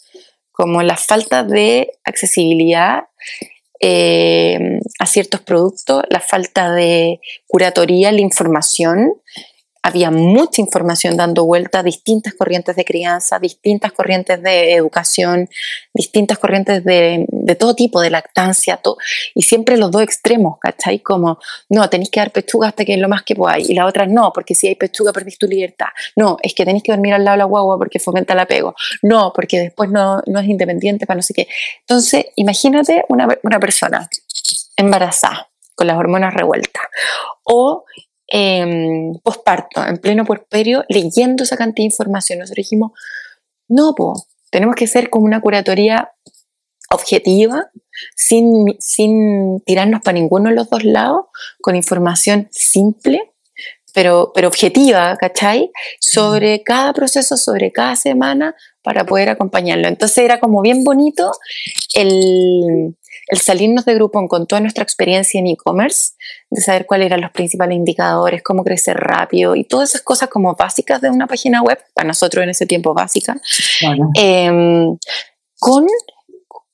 Como 0.51 0.83
la 0.83 0.97
falta 0.97 1.45
de 1.45 1.93
accesibilidad 2.05 3.05
eh, 3.81 4.79
a 4.99 5.05
ciertos 5.05 5.43
productos, 5.43 6.05
la 6.09 6.21
falta 6.21 6.73
de 6.73 7.21
curatoría, 7.47 8.13
la 8.13 8.23
información 8.23 9.13
había 9.83 10.11
mucha 10.11 10.61
información 10.61 11.17
dando 11.17 11.45
vuelta, 11.45 11.83
distintas 11.83 12.35
corrientes 12.35 12.77
de 12.77 12.85
crianza, 12.85 13.39
distintas 13.39 13.93
corrientes 13.93 14.43
de 14.43 14.75
educación, 14.75 15.49
distintas 15.95 16.39
corrientes 16.39 16.85
de, 16.85 17.27
todo 17.59 17.75
tipo, 17.75 18.01
de 18.01 18.11
lactancia, 18.11 18.77
todo, 18.77 18.99
y 19.35 19.43
siempre 19.43 19.77
los 19.77 19.91
dos 19.91 20.03
extremos, 20.03 20.59
¿cachai? 20.61 21.01
Como, 21.01 21.39
no, 21.69 21.89
tenéis 21.89 22.11
que 22.11 22.21
dar 22.21 22.31
pechuga 22.31 22.69
hasta 22.69 22.85
que 22.85 22.95
es 22.95 23.01
lo 23.01 23.09
más 23.09 23.23
que 23.23 23.35
podáis, 23.35 23.71
y 23.71 23.75
la 23.75 23.87
otra 23.87 24.07
no, 24.07 24.33
porque 24.35 24.55
si 24.55 24.67
hay 24.67 24.75
pechuga 24.75 25.13
perdís 25.13 25.39
tu 25.39 25.47
libertad. 25.47 25.89
No, 26.17 26.37
es 26.43 26.55
que 26.55 26.65
tenéis 26.65 26.83
que 26.83 26.93
dormir 26.93 27.15
al 27.15 27.25
lado 27.25 27.35
de 27.37 27.39
la 27.39 27.45
guagua 27.45 27.79
porque 27.79 27.99
fomenta 27.99 28.35
el 28.35 28.41
apego. 28.41 28.75
No, 29.03 29.33
porque 29.35 29.59
después 29.59 29.91
no, 29.91 30.23
no 30.27 30.41
es 30.41 30.47
independiente 30.47 31.07
para 31.07 31.17
no 31.17 31.23
sé 31.23 31.35
qué. 31.35 31.49
Entonces, 31.81 32.27
imagínate 32.37 33.05
una, 33.09 33.29
una 33.43 33.59
persona 33.59 34.09
embarazada 34.77 35.49
con 35.75 35.87
las 35.87 35.97
hormonas 35.97 36.35
revueltas 36.35 36.83
o 37.45 37.85
eh, 38.31 39.13
posparto, 39.23 39.85
en 39.85 39.99
pleno 39.99 40.25
puerperio, 40.25 40.85
leyendo 40.89 41.45
esa 41.45 41.57
cantidad 41.57 41.85
de 41.85 41.93
información. 41.93 42.39
Nosotros 42.39 42.65
dijimos, 42.65 42.93
no, 43.69 43.95
po, 43.95 44.15
tenemos 44.51 44.75
que 44.75 44.87
ser 44.87 45.11
como 45.11 45.27
una 45.27 45.41
curatoría 45.41 46.13
objetiva, 46.91 47.71
sin, 48.17 48.77
sin 48.79 49.61
tirarnos 49.65 50.03
para 50.03 50.15
ninguno 50.15 50.51
de 50.51 50.57
los 50.57 50.69
dos 50.69 50.85
lados, 50.85 51.27
con 51.61 51.77
información 51.77 52.49
simple, 52.51 53.33
pero, 53.95 54.33
pero 54.35 54.49
objetiva, 54.49 55.17
¿cachai? 55.17 55.71
Sobre 56.01 56.63
cada 56.63 56.93
proceso, 56.93 57.37
sobre 57.37 57.73
cada 57.73 57.97
semana, 57.97 58.55
para 58.83 59.05
poder 59.05 59.29
acompañarlo. 59.29 59.89
Entonces 59.89 60.19
era 60.19 60.41
como 60.41 60.63
bien 60.63 60.85
bonito 60.85 61.33
el, 61.95 62.97
el 63.31 63.39
salirnos 63.39 63.85
de 63.85 63.95
grupo 63.95 64.27
con 64.29 64.47
toda 64.47 64.61
nuestra 64.61 64.83
experiencia 64.83 65.39
en 65.39 65.47
e-commerce, 65.47 66.13
de 66.51 66.61
saber 66.61 66.85
cuáles 66.85 67.07
eran 67.07 67.21
los 67.21 67.31
principales 67.31 67.77
indicadores, 67.77 68.43
cómo 68.43 68.65
crecer 68.65 68.97
rápido 68.97 69.55
y 69.55 69.65
todas 69.65 69.91
esas 69.91 70.03
cosas 70.03 70.29
como 70.29 70.55
básicas 70.55 71.01
de 71.01 71.11
una 71.11 71.29
página 71.29 71.63
web, 71.63 71.79
para 71.95 72.09
nosotros 72.09 72.43
en 72.43 72.51
ese 72.51 72.67
tiempo 72.67 72.93
básica, 72.93 73.41
em, 74.15 74.97
con 75.59 75.87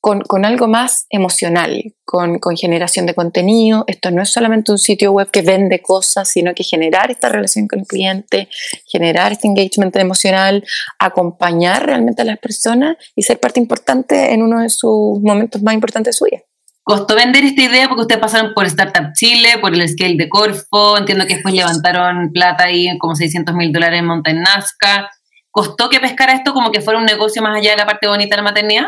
con, 0.00 0.44
algo 0.44 0.68
más 0.68 1.06
emocional, 1.10 1.94
con, 2.04 2.38
generación 2.56 3.06
de 3.06 3.14
contenido. 3.14 3.84
Esto 3.86 4.10
no 4.10 4.22
es 4.22 4.30
solamente 4.30 4.70
un 4.72 4.78
sitio 4.78 5.12
web 5.12 5.30
que 5.30 5.42
vende 5.42 5.82
cosas, 5.82 6.30
sino 6.30 6.54
que 6.54 6.62
generar 6.62 7.10
esta 7.10 7.28
relación 7.28 7.66
con 7.66 7.80
el 7.80 7.86
cliente, 7.86 8.48
generar 8.86 9.32
este 9.32 9.48
engagement 9.48 9.96
emocional, 9.96 10.64
acompañar 10.98 11.86
realmente 11.86 12.22
a 12.22 12.24
las 12.24 12.38
personas 12.38 12.96
y 13.16 13.22
ser 13.22 13.40
parte 13.40 13.58
importante 13.58 14.32
en 14.32 14.42
uno 14.42 14.60
de 14.60 14.70
sus 14.70 15.20
momentos 15.22 15.62
más 15.62 15.74
importantes 15.74 16.14
de 16.14 16.18
su 16.18 16.24
vida. 16.26 16.42
¿Costó 16.88 17.16
vender 17.16 17.42
esta 17.42 17.62
idea 17.62 17.88
porque 17.88 18.02
ustedes 18.02 18.20
pasaron 18.20 18.54
por 18.54 18.64
Startup 18.66 19.12
Chile, 19.12 19.58
por 19.60 19.74
el 19.74 19.88
Scale 19.88 20.14
de 20.16 20.28
Corfo? 20.28 20.96
Entiendo 20.96 21.26
que 21.26 21.34
después 21.34 21.52
levantaron 21.52 22.30
plata 22.32 22.62
ahí, 22.66 22.96
como 22.98 23.16
600 23.16 23.56
mil 23.56 23.72
dólares 23.72 23.98
en 23.98 24.06
Monta 24.06 24.32
Nazca. 24.32 25.10
¿Costó 25.50 25.88
que 25.88 25.98
pescara 25.98 26.34
esto 26.34 26.52
como 26.52 26.70
que 26.70 26.80
fuera 26.80 27.00
un 27.00 27.06
negocio 27.06 27.42
más 27.42 27.58
allá 27.58 27.72
de 27.72 27.78
la 27.78 27.86
parte 27.86 28.06
bonita 28.06 28.36
de 28.36 28.42
la 28.42 28.48
maternidad? 28.50 28.86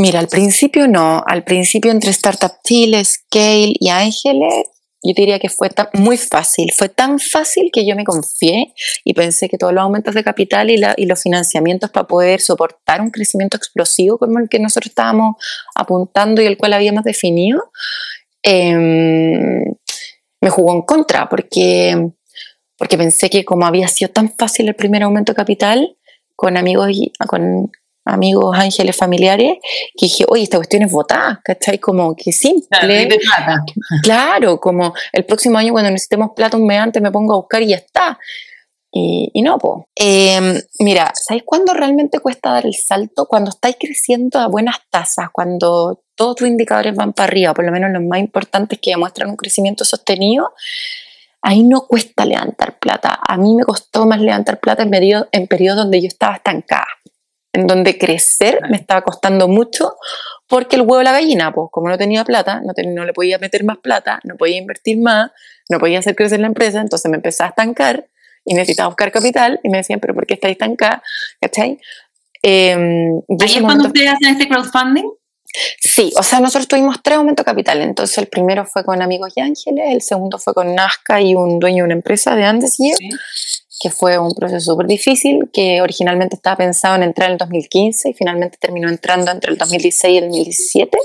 Mira, 0.00 0.18
al 0.18 0.28
principio 0.28 0.88
no. 0.88 1.22
Al 1.26 1.44
principio 1.44 1.90
entre 1.90 2.10
Startup 2.10 2.52
Chile, 2.64 3.04
Scale 3.04 3.74
y 3.78 3.90
Ángeles, 3.90 4.64
yo 5.02 5.12
diría 5.14 5.38
que 5.38 5.50
fue 5.50 5.68
muy 5.92 6.16
fácil. 6.16 6.72
Fue 6.74 6.88
tan 6.88 7.18
fácil 7.18 7.68
que 7.70 7.86
yo 7.86 7.94
me 7.94 8.04
confié 8.04 8.72
y 9.04 9.12
pensé 9.12 9.50
que 9.50 9.58
todos 9.58 9.74
los 9.74 9.82
aumentos 9.82 10.14
de 10.14 10.24
capital 10.24 10.70
y, 10.70 10.78
los 11.04 11.22
financiamientos 11.22 11.90
para 11.90 12.06
poder 12.06 12.40
soportar 12.40 13.02
un 13.02 13.10
crecimiento 13.10 13.58
explosivo 13.58 14.16
como 14.16 14.38
el 14.38 14.48
que 14.48 14.58
nosotros 14.58 14.88
estábamos 14.88 15.36
apuntando 15.74 16.40
y 16.40 16.46
el 16.46 16.56
cual 16.56 16.72
habíamos 16.72 17.04
definido, 17.04 17.70
em, 18.42 19.64
me 20.40 20.48
jugó 20.48 20.72
en 20.72 20.80
contra 20.80 21.28
porque, 21.28 22.08
porque 22.78 22.96
pensé 22.96 23.28
que 23.28 23.44
como 23.44 23.66
había 23.66 23.88
sido 23.88 24.10
tan 24.10 24.34
fácil 24.34 24.66
el 24.68 24.76
primer 24.76 25.02
aumento 25.02 25.32
de 25.32 25.36
capital, 25.36 25.98
con 26.36 26.56
amigos 26.56 26.88
y 26.90 27.12
con 27.28 27.70
amigos 28.10 28.56
ángeles 28.58 28.96
familiares, 28.96 29.54
que 29.96 30.06
dije, 30.06 30.24
oye, 30.28 30.42
esta 30.42 30.58
cuestión 30.58 30.82
es 30.82 30.92
votada, 30.92 31.40
¿cachai? 31.44 31.78
Como 31.78 32.14
que 32.14 32.32
simple. 32.32 33.08
Claro, 34.02 34.60
como 34.60 34.94
el 35.12 35.24
próximo 35.24 35.58
año 35.58 35.72
cuando 35.72 35.90
necesitemos 35.90 36.30
plata 36.34 36.56
un 36.56 36.66
mes 36.66 36.78
antes 36.78 37.02
me 37.02 37.10
pongo 37.10 37.34
a 37.34 37.36
buscar 37.36 37.62
y 37.62 37.68
ya 37.68 37.76
está. 37.76 38.18
Y, 38.92 39.42
no, 39.42 39.56
pues. 39.58 39.84
mira, 40.80 41.12
¿sabéis 41.14 41.44
cuándo 41.46 41.74
realmente 41.74 42.18
cuesta 42.18 42.50
dar 42.50 42.66
el 42.66 42.74
salto? 42.74 43.26
Cuando 43.26 43.50
estáis 43.50 43.76
creciendo 43.78 44.40
a 44.40 44.48
buenas 44.48 44.76
tasas, 44.90 45.28
cuando 45.32 46.02
todos 46.16 46.36
tus 46.36 46.48
indicadores 46.48 46.94
van 46.96 47.12
para 47.12 47.28
arriba, 47.28 47.54
por 47.54 47.64
lo 47.64 47.70
menos 47.70 47.90
los 47.92 48.02
más 48.02 48.18
importantes 48.18 48.80
que 48.82 48.90
demuestran 48.90 49.30
un 49.30 49.36
crecimiento 49.36 49.84
sostenido, 49.84 50.52
ahí 51.40 51.62
no 51.62 51.86
cuesta 51.86 52.24
levantar 52.24 52.78
plata. 52.78 53.18
A 53.26 53.36
mí 53.36 53.54
me 53.54 53.64
costó 53.64 54.06
más 54.06 54.20
levantar 54.20 54.58
plata 54.58 54.82
en, 54.82 54.90
medio, 54.90 55.28
en 55.30 55.46
periodos 55.46 55.84
donde 55.84 56.00
yo 56.00 56.08
estaba 56.08 56.34
estancada 56.36 56.86
en 57.52 57.66
donde 57.66 57.98
crecer 57.98 58.60
me 58.70 58.76
estaba 58.76 59.02
costando 59.02 59.48
mucho 59.48 59.96
porque 60.46 60.76
el 60.76 60.82
huevo 60.82 60.98
de 60.98 61.04
la 61.04 61.12
gallina, 61.12 61.52
pues 61.52 61.68
como 61.70 61.88
no 61.88 61.98
tenía 61.98 62.24
plata, 62.24 62.60
no, 62.60 62.72
no 62.86 63.04
le 63.04 63.12
podía 63.12 63.38
meter 63.38 63.64
más 63.64 63.78
plata, 63.78 64.20
no 64.24 64.36
podía 64.36 64.58
invertir 64.58 64.98
más, 64.98 65.30
no 65.68 65.78
podía 65.78 65.98
hacer 65.98 66.14
crecer 66.16 66.40
la 66.40 66.46
empresa, 66.46 66.80
entonces 66.80 67.10
me 67.10 67.16
empecé 67.16 67.42
a 67.42 67.48
estancar 67.48 68.08
y 68.44 68.54
necesitaba 68.54 68.88
buscar 68.88 69.12
capital 69.12 69.60
y 69.62 69.68
me 69.68 69.78
decían, 69.78 70.00
pero 70.00 70.14
¿por 70.14 70.26
qué 70.26 70.34
está 70.34 70.48
estancada? 70.48 71.02
¿Cachai? 71.40 71.78
Eh, 72.42 72.72
¿Ahí 72.72 73.56
es 73.56 73.62
cuando 73.62 73.88
ustedes 73.88 74.10
hacen 74.10 74.28
este 74.28 74.48
crowdfunding? 74.48 75.10
Sí, 75.80 76.12
o 76.16 76.22
sea, 76.22 76.40
nosotros 76.40 76.68
tuvimos 76.68 77.02
tres 77.02 77.18
aumentos 77.18 77.44
de 77.44 77.50
capital. 77.50 77.82
Entonces, 77.82 78.16
el 78.18 78.28
primero 78.28 78.64
fue 78.64 78.84
con 78.84 79.02
Amigos 79.02 79.32
y 79.36 79.40
Ángeles, 79.40 79.84
el 79.90 80.00
segundo 80.00 80.38
fue 80.38 80.54
con 80.54 80.74
Nazca 80.74 81.20
y 81.20 81.34
un 81.34 81.58
dueño 81.58 81.82
de 81.82 81.86
una 81.86 81.94
empresa 81.94 82.36
de 82.36 82.44
Andes 82.44 82.78
y 82.78 82.92
que 83.80 83.88
fue 83.88 84.18
un 84.18 84.34
proceso 84.34 84.72
súper 84.72 84.86
difícil, 84.86 85.48
que 85.50 85.80
originalmente 85.80 86.36
estaba 86.36 86.56
pensado 86.56 86.96
en 86.96 87.02
entrar 87.02 87.28
en 87.28 87.32
el 87.32 87.38
2015 87.38 88.10
y 88.10 88.12
finalmente 88.12 88.58
terminó 88.60 88.90
entrando 88.90 89.30
entre 89.30 89.52
el 89.52 89.58
2016 89.58 90.14
y 90.14 90.18
el 90.18 90.24
2017. 90.24 90.98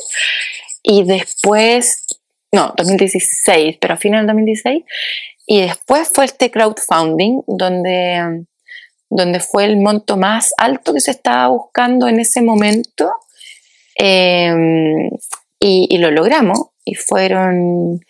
Y 0.84 1.04
después, 1.06 2.06
no, 2.52 2.74
2016, 2.76 3.78
pero 3.80 3.94
a 3.94 3.98
final 3.98 4.22
del 4.22 4.36
2016. 4.36 4.84
Y 5.48 5.62
después 5.62 6.10
fue 6.14 6.26
este 6.26 6.52
crowdfunding, 6.52 7.44
donde, 7.48 8.46
donde 9.10 9.40
fue 9.40 9.64
el 9.64 9.78
monto 9.78 10.18
más 10.18 10.54
alto 10.58 10.94
que 10.94 11.00
se 11.00 11.12
estaba 11.12 11.48
buscando 11.48 12.10
en 12.10 12.20
ese 12.20 12.42
momento. 12.42 13.10
Em, 13.96 15.08
y, 15.62 15.88
y, 15.90 15.98
lo 15.98 16.12
logramos. 16.12 16.60
Y 16.84 16.96
fueron, 16.96 18.02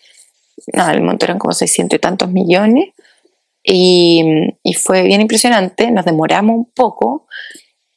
no, 0.72 0.90
el 0.90 1.02
monto 1.02 1.24
eran 1.24 1.38
como 1.38 1.52
600 1.52 1.96
y 1.96 2.00
tantos 2.00 2.32
millones. 2.32 2.95
Y, 3.68 4.22
fue 4.84 5.02
bien 5.02 5.20
impresionante, 5.20 5.90
nos 5.90 6.04
demoramos 6.04 6.56
un 6.56 6.70
poco, 6.72 7.26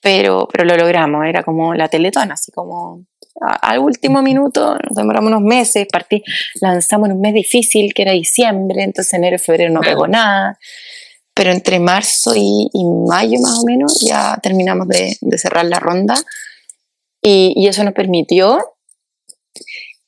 pero, 0.01 0.47
pero 0.51 0.65
lo 0.65 0.75
logramos, 0.75 1.25
era 1.27 1.43
como 1.43 1.75
la 1.75 1.87
teletona, 1.87 2.33
así 2.33 2.51
como 2.51 3.05
al 3.39 3.79
último 3.79 4.21
minuto, 4.23 4.77
nos 4.89 4.95
demoramos 4.97 5.29
unos 5.29 5.41
meses, 5.41 5.87
partí, 5.91 6.23
lanzamos 6.59 7.09
en 7.09 7.15
un 7.15 7.21
mes 7.21 7.35
difícil 7.35 7.93
que 7.93 8.01
era 8.01 8.13
diciembre, 8.13 8.81
entonces 8.83 9.13
enero 9.13 9.35
y 9.35 9.39
febrero 9.39 9.71
no 9.71 9.81
pegó 9.81 10.07
nada, 10.07 10.57
pero 11.35 11.51
entre 11.51 11.79
marzo 11.79 12.33
y, 12.35 12.69
mayo 13.07 13.39
más 13.39 13.59
o 13.59 13.65
menos 13.65 13.99
ya 14.01 14.39
terminamos 14.41 14.87
de, 14.87 15.17
cerrar 15.37 15.65
la 15.65 15.79
ronda. 15.79 16.15
Y, 17.21 17.53
y, 17.55 17.67
eso 17.67 17.83
nos 17.83 17.93
permitió 17.93 18.59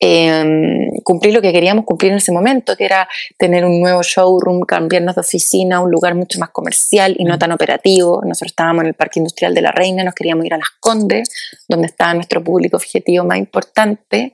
Em, 0.04 0.90
cumplir 1.04 1.32
lo 1.32 1.44
que 1.44 1.54
queríamos 1.54 1.86
cumplir 1.86 2.12
en 2.12 2.18
ese 2.18 2.32
momento, 2.32 2.76
que 2.76 2.86
era 2.86 3.08
tener 3.38 3.64
un 3.64 3.80
nuevo 3.80 4.02
showroom, 4.02 4.62
cambiarnos 4.62 5.14
de 5.14 5.22
oficina, 5.22 5.80
un 5.80 5.92
lugar 5.92 6.16
mucho 6.16 6.40
más 6.40 6.50
comercial 6.50 7.16
y 7.20 7.24
no 7.24 7.38
tan 7.38 7.52
operativo. 7.52 8.20
Nosotros 8.26 8.52
estábamos 8.52 8.82
en 8.82 8.88
el 8.88 8.94
Parque 8.96 9.20
Industrial 9.20 9.54
de 9.54 9.62
la 9.62 9.72
Reina, 9.72 10.04
nos 10.04 10.16
queríamos 10.16 10.44
ir 10.46 10.56
a 10.56 10.58
Las 10.58 10.72
Condes, 10.80 11.30
donde 11.68 11.86
estaba 11.86 12.16
nuestro 12.16 12.44
público 12.44 12.78
objetivo 12.78 13.26
más 13.26 13.38
importante. 13.38 14.34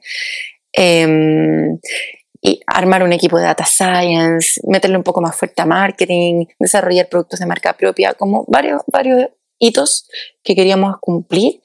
Em, 0.71 1.77
y 2.41 2.61
armar 2.65 3.03
un 3.03 3.11
equipo 3.11 3.37
de 3.37 3.43
data 3.43 3.65
science, 3.65 4.61
meterle 4.67 4.95
un 4.95 5.03
poco 5.03 5.19
más 5.19 5.35
fuerte 5.35 5.61
a 5.61 5.65
marketing, 5.65 6.45
desarrollar 6.59 7.09
productos 7.09 7.39
de 7.41 7.45
marca 7.45 7.73
propia, 7.73 8.13
como 8.13 8.45
varios, 8.47 8.83
varios 8.87 9.31
hitos 9.59 10.07
que 10.43 10.55
queríamos 10.55 10.95
cumplir 11.01 11.61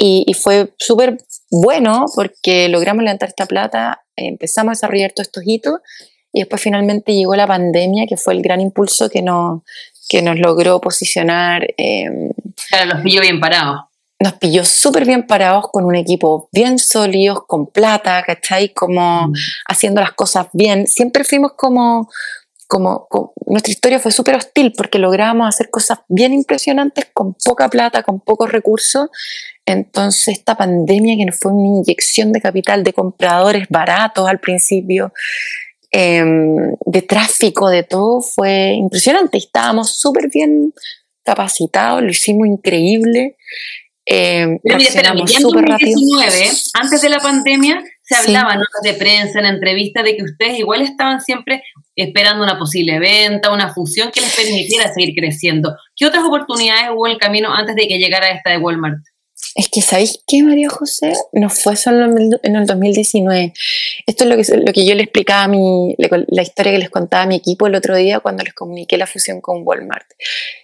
y, 0.00 0.32
fue 0.34 0.72
súper 0.78 1.18
bueno 1.50 2.06
porque 2.14 2.68
logramos 2.68 3.04
levantar 3.04 3.28
esta 3.28 3.46
plata, 3.46 4.02
empezamos 4.16 4.70
a 4.70 4.72
desarrollar 4.72 5.12
todos 5.12 5.28
estos 5.28 5.42
hitos 5.46 5.80
y 6.32 6.40
después 6.40 6.60
finalmente 6.60 7.14
llegó 7.14 7.34
la 7.36 7.46
pandemia, 7.46 8.06
que 8.06 8.16
fue 8.16 8.34
el 8.34 8.42
gran 8.42 8.60
impulso 8.60 9.08
que 9.08 9.22
nos, 9.22 9.62
que 10.08 10.22
nos 10.22 10.38
logró 10.38 10.80
posicionar. 10.80 11.66
Eh, 11.76 12.32
claro, 12.68 12.94
los 12.94 13.02
pilló 13.02 13.20
bien 13.20 13.40
parados. 13.40 13.80
nos 14.20 14.34
pilló 14.34 14.64
súper 14.64 15.04
bien 15.06 15.26
parados 15.26 15.66
con 15.70 15.84
un 15.84 15.94
equipo 15.94 16.48
bien 16.52 16.78
sólido, 16.78 17.46
con 17.46 17.66
plata, 17.66 18.22
¿cachai? 18.24 18.74
Como 18.74 19.28
mm. 19.28 19.32
haciendo 19.68 20.00
las 20.00 20.12
cosas 20.12 20.48
bien. 20.52 20.86
Siempre 20.86 21.24
fuimos 21.24 21.52
como, 21.56 22.10
como, 22.68 23.08
nuestra 23.46 23.72
historia 23.72 23.98
fue 23.98 24.12
súper 24.12 24.36
hostil 24.36 24.74
porque 24.76 24.98
logramos 24.98 25.48
hacer 25.48 25.70
cosas 25.70 26.00
bien 26.06 26.34
impresionantes 26.34 27.06
con 27.14 27.34
poca 27.42 27.68
plata, 27.70 28.02
con 28.02 28.20
pocos 28.20 28.52
recursos. 28.52 29.08
Entonces 29.64 30.28
esta 30.28 30.54
pandemia 30.54 31.16
que 31.16 31.24
nos 31.24 31.38
fue 31.38 31.52
una 31.52 31.78
inyección 31.78 32.30
de 32.30 32.42
capital 32.42 32.84
de 32.84 32.92
compradores 32.92 33.66
baratos 33.70 34.28
al 34.28 34.38
principio, 34.38 35.12
em, 35.90 36.74
de 36.84 37.02
tráfico, 37.02 37.70
de 37.70 37.84
todo, 37.84 38.20
fue 38.20 38.74
impresionante. 38.74 39.38
Estábamos 39.38 39.98
súper 39.98 40.28
bien 40.28 40.74
capacitados, 41.24 42.02
lo 42.02 42.10
hicimos 42.10 42.46
increíble. 42.46 43.36
Eh, 44.04 44.40
en 44.40 44.60
2019, 44.62 46.50
antes 46.74 47.00
de 47.00 47.08
la 47.08 47.18
pandemia, 47.18 47.82
se 48.08 48.14
hablaba 48.14 48.54
en 48.54 48.60
notas 48.60 48.80
de 48.82 48.94
prensa, 48.94 49.38
en 49.38 49.46
entrevistas, 49.46 50.02
de 50.02 50.16
que 50.16 50.22
ustedes 50.22 50.58
igual 50.58 50.80
estaban 50.80 51.20
siempre 51.20 51.62
esperando 51.94 52.42
una 52.42 52.58
posible 52.58 52.98
venta, 52.98 53.52
una 53.52 53.74
fusión 53.74 54.10
que 54.10 54.22
les 54.22 54.34
permitiera 54.34 54.92
seguir 54.92 55.14
creciendo. 55.14 55.76
¿Qué 55.94 56.06
otras 56.06 56.24
oportunidades 56.24 56.90
hubo 56.94 57.06
en 57.06 57.12
el 57.12 57.18
camino 57.18 57.52
antes 57.52 57.76
de 57.76 57.86
que 57.86 57.98
llegara 57.98 58.28
esta 58.28 58.50
de 58.50 58.58
Walmart? 58.58 59.00
Es 59.54 59.68
que, 59.68 59.82
¿sabéis 59.82 60.22
qué, 60.26 60.42
María 60.42 60.70
José? 60.70 61.12
No 61.32 61.50
fue 61.50 61.76
solo 61.76 62.06
en 62.42 62.56
el 62.56 62.66
2019. 62.66 63.52
Esto 64.06 64.24
es 64.24 64.30
lo 64.30 64.36
que, 64.36 64.64
lo 64.66 64.72
que 64.72 64.86
yo 64.86 64.94
le 64.94 65.02
explicaba 65.02 65.44
a 65.44 65.48
mi, 65.48 65.94
la 65.98 66.42
historia 66.42 66.72
que 66.72 66.78
les 66.78 66.90
contaba 66.90 67.24
a 67.24 67.26
mi 67.26 67.36
equipo 67.36 67.66
el 67.66 67.74
otro 67.74 67.94
día 67.94 68.20
cuando 68.20 68.42
les 68.42 68.54
comuniqué 68.54 68.96
la 68.96 69.06
fusión 69.06 69.40
con 69.40 69.62
Walmart. 69.64 70.06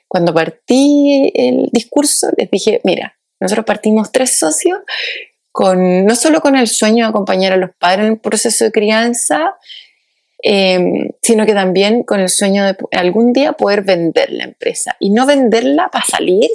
Cuando 0.08 0.32
partí 0.32 1.30
el 1.34 1.68
discurso, 1.72 2.30
les 2.38 2.50
dije, 2.50 2.80
mira, 2.84 3.18
nosotros 3.38 3.66
partimos 3.66 4.12
tres 4.12 4.38
socios 4.38 4.78
no 5.76 6.14
solo 6.14 6.40
con 6.40 6.56
el 6.56 6.68
sueño 6.68 7.04
de 7.04 7.11
acompañar 7.11 7.52
a 7.52 7.56
los 7.56 7.70
padres 7.78 8.06
en 8.06 8.12
el 8.12 8.18
proceso 8.18 8.64
de 8.64 8.73
crianza, 8.73 9.56
em, 10.42 11.11
sino 11.23 11.46
que 11.46 11.54
también 11.54 12.02
con 12.02 12.20
el 12.20 12.28
sueño 12.28 12.64
de 12.64 12.76
algún 12.92 13.32
día 13.32 13.52
poder 13.52 13.82
vender 13.82 14.30
la 14.30 14.44
empresa. 14.44 14.96
Y 15.00 15.11
no 15.11 15.26
venderla 15.26 15.90
para 15.90 16.04
salir 16.04 16.50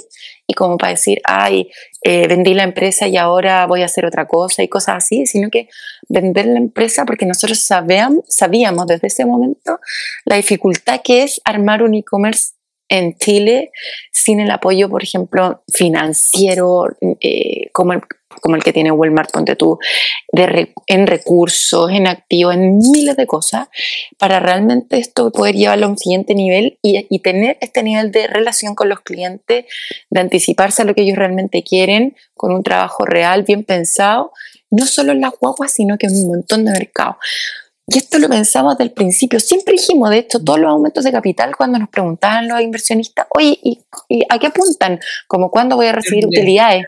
y 0.46 0.54
como 0.54 0.76
para 0.76 0.92
decir, 0.92 1.20
ay, 1.24 1.70
eh, 2.02 2.26
vendí 2.28 2.54
la 2.54 2.64
empresa 2.64 3.06
y 3.08 3.16
ahora 3.16 3.66
voy 3.66 3.82
a 3.82 3.86
hacer 3.86 4.04
otra 4.04 4.26
cosa 4.26 4.62
y 4.62 4.68
cosas 4.68 4.96
así, 4.96 5.26
sino 5.26 5.50
que 5.50 5.68
vender 6.08 6.46
la 6.46 6.58
empresa 6.58 7.04
porque 7.04 7.26
nosotros 7.26 7.64
sabíamos, 7.64 8.86
desde 8.86 9.06
ese 9.06 9.24
momento 9.24 9.80
la 10.24 10.36
dificultad 10.36 11.00
que 11.02 11.22
es 11.22 11.40
armar 11.44 11.82
un 11.82 11.94
e-commerce 11.94 12.52
en 12.88 13.16
Chile 13.16 13.70
sin 14.12 14.40
el 14.40 14.50
apoyo, 14.50 14.88
por 14.88 15.02
ejemplo, 15.02 15.62
financiero, 15.72 16.88
eh, 17.20 17.70
como, 17.72 17.94
como 18.40 18.56
el 18.56 18.62
que 18.62 18.72
tiene 18.72 18.90
Walmart, 18.90 19.30
ponte 19.30 19.56
tú, 19.56 19.78
de 20.32 20.72
en 20.86 21.06
recursos, 21.06 21.90
en 21.90 22.06
activos, 22.06 22.54
en 22.54 22.78
miles 22.78 23.16
de 23.16 23.26
cosas, 23.26 23.68
para 24.18 24.40
realmente 24.40 24.98
esto 24.98 25.30
poder 25.32 25.54
llevarlo 25.54 25.86
a 25.86 25.90
un 25.90 25.98
siguiente 25.98 26.34
nivel 26.34 26.78
y, 26.82 27.06
y 27.10 27.18
tener 27.20 27.58
este 27.60 27.82
nivel 27.82 28.12
de 28.12 28.26
relación 28.26 28.74
con 28.74 28.88
los 28.88 29.00
clientes, 29.00 29.64
de 30.10 30.20
anticiparse 30.20 30.82
a 30.82 30.84
lo 30.84 30.94
que 30.94 31.02
ellos 31.02 31.16
realmente 31.16 31.62
quieren, 31.62 32.16
con 32.34 32.52
un 32.52 32.62
trabajo 32.62 33.04
real, 33.04 33.42
bien 33.42 33.64
pensado, 33.64 34.32
no 34.70 34.86
solo 34.86 35.12
en 35.12 35.20
las 35.20 35.32
guaguas, 35.38 35.72
sino 35.72 35.98
que 35.98 36.06
en 36.06 36.14
un 36.14 36.28
montón 36.28 36.64
de 36.64 36.72
mercados. 36.72 37.16
Y 37.92 37.98
esto 37.98 38.18
lo 38.18 38.28
pensamos 38.28 38.78
desde 38.78 38.84
el 38.84 38.92
principio. 38.92 39.40
Siempre 39.40 39.72
dijimos, 39.72 40.10
de 40.10 40.18
hecho, 40.18 40.38
todos 40.38 40.60
los 40.60 40.70
aumentos 40.70 41.02
de 41.02 41.10
capital, 41.10 41.56
cuando 41.56 41.76
nos 41.76 41.88
preguntaban 41.88 42.46
los 42.46 42.60
inversionistas, 42.60 43.26
oye, 43.30 43.58
¿y, 43.62 43.80
a 44.28 44.38
qué 44.38 44.46
apuntan? 44.46 45.00
Como 45.26 45.50
cuándo 45.50 45.74
voy 45.74 45.86
a 45.86 45.92
recibir 45.92 46.24
utilidades. 46.24 46.84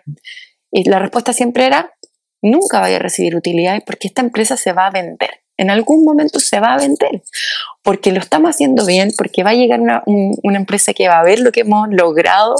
Y 0.73 0.89
la 0.89 0.99
respuesta 0.99 1.33
siempre 1.33 1.67
era, 1.67 1.95
nunca 2.43 2.81
voy 2.81 2.95
a 2.95 2.99
recibir 2.99 3.37
utilidades 3.37 3.83
porque 3.87 4.09
esta 4.09 4.23
empresa 4.23 4.57
se 4.57 4.73
va 4.73 4.87
a 4.87 4.91
vender. 4.91 5.31
En 5.57 5.71
algún 5.71 6.05
momento 6.05 6.41
se 6.41 6.59
va 6.59 6.75
a 6.75 6.79
vender, 6.79 7.23
porque 7.83 8.11
lo 8.11 8.19
estamos 8.19 8.51
haciendo 8.51 8.85
bien, 8.87 9.11
porque 9.17 9.45
va 9.45 9.51
a 9.51 9.55
llegar 9.55 9.81
una, 9.81 10.03
una 10.07 10.57
empresa 10.57 10.95
que 10.95 11.07
va 11.07 11.21
a 11.21 11.25
ver 11.25 11.39
lo 11.39 11.53
que 11.53 11.61
hemos 11.61 11.89
logrado 11.91 12.57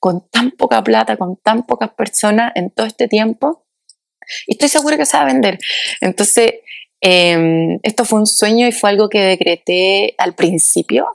con 0.00 0.28
tan 0.28 0.50
poca 0.50 0.82
plata, 0.82 1.16
con 1.16 1.36
tan 1.36 1.62
pocas 1.62 1.90
personas 1.90 2.52
en 2.56 2.70
todo 2.70 2.86
este 2.86 3.08
tiempo. 3.08 3.64
Y 4.46 4.54
estoy 4.54 4.68
segura 4.68 4.96
que 4.96 5.06
se 5.06 5.16
va 5.16 5.22
a 5.22 5.26
vender. 5.26 5.58
Entonces, 6.00 6.54
Em, 7.04 7.80
esto 7.82 8.04
fue 8.04 8.20
un 8.20 8.26
sueño 8.26 8.68
y 8.68 8.72
fue 8.72 8.88
algo 8.90 9.08
que 9.08 9.20
decreté 9.20 10.14
al 10.18 10.34
principio. 10.34 11.08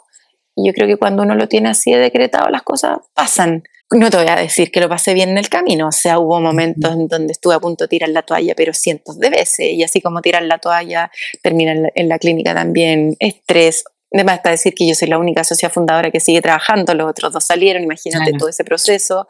Y 0.54 0.68
yo 0.68 0.74
creo 0.74 0.86
que 0.86 0.98
cuando 0.98 1.24
uno 1.24 1.34
lo 1.34 1.48
tiene 1.48 1.70
así 1.70 1.92
de 1.92 2.00
decretado, 2.00 2.50
las 2.50 2.64
cosas 2.64 3.00
pasan. 3.14 3.64
No 3.92 4.10
te 4.10 4.18
voy 4.18 4.28
a 4.28 4.36
decir 4.36 4.70
que 4.70 4.82
lo 4.82 4.90
pasé 4.90 5.14
bien 5.14 5.30
en 5.30 5.38
el 5.38 5.48
camino, 5.48 5.88
o 5.88 5.92
sea, 5.94 6.20
hubo 6.20 6.42
momentos 6.42 6.92
en 6.92 7.08
donde 7.08 7.32
estuve 7.32 7.56
a 7.56 7.60
punto 7.60 7.86
de 7.86 7.88
tirar 7.88 8.10
la 8.10 8.22
toalla, 8.22 8.54
pero 8.54 8.74
cientos 8.74 9.18
de 9.18 9.30
veces, 9.30 9.72
y 9.72 9.82
así 9.82 10.02
como 10.02 10.22
tirar 10.22 10.44
la 10.44 10.58
toalla, 10.58 11.10
termina 11.42 11.90
en 11.96 12.10
la, 12.10 12.20
clínica 12.20 12.54
también 12.54 13.16
estrés. 13.20 13.86
Me 14.12 14.24
basta 14.24 14.50
decir 14.50 14.74
que 14.74 14.88
yo 14.88 14.94
soy 14.94 15.08
la 15.08 15.18
única 15.18 15.44
socia 15.46 15.70
fundadora 15.70 16.12
que 16.12 16.20
sigue 16.20 16.42
trabajando, 16.42 16.94
los 16.96 17.10
otros 17.10 17.32
dos 17.32 17.46
salieron, 17.46 17.84
imagínate 17.84 18.34
todo 18.34 18.50
ese 18.50 18.66
proceso. 18.66 19.28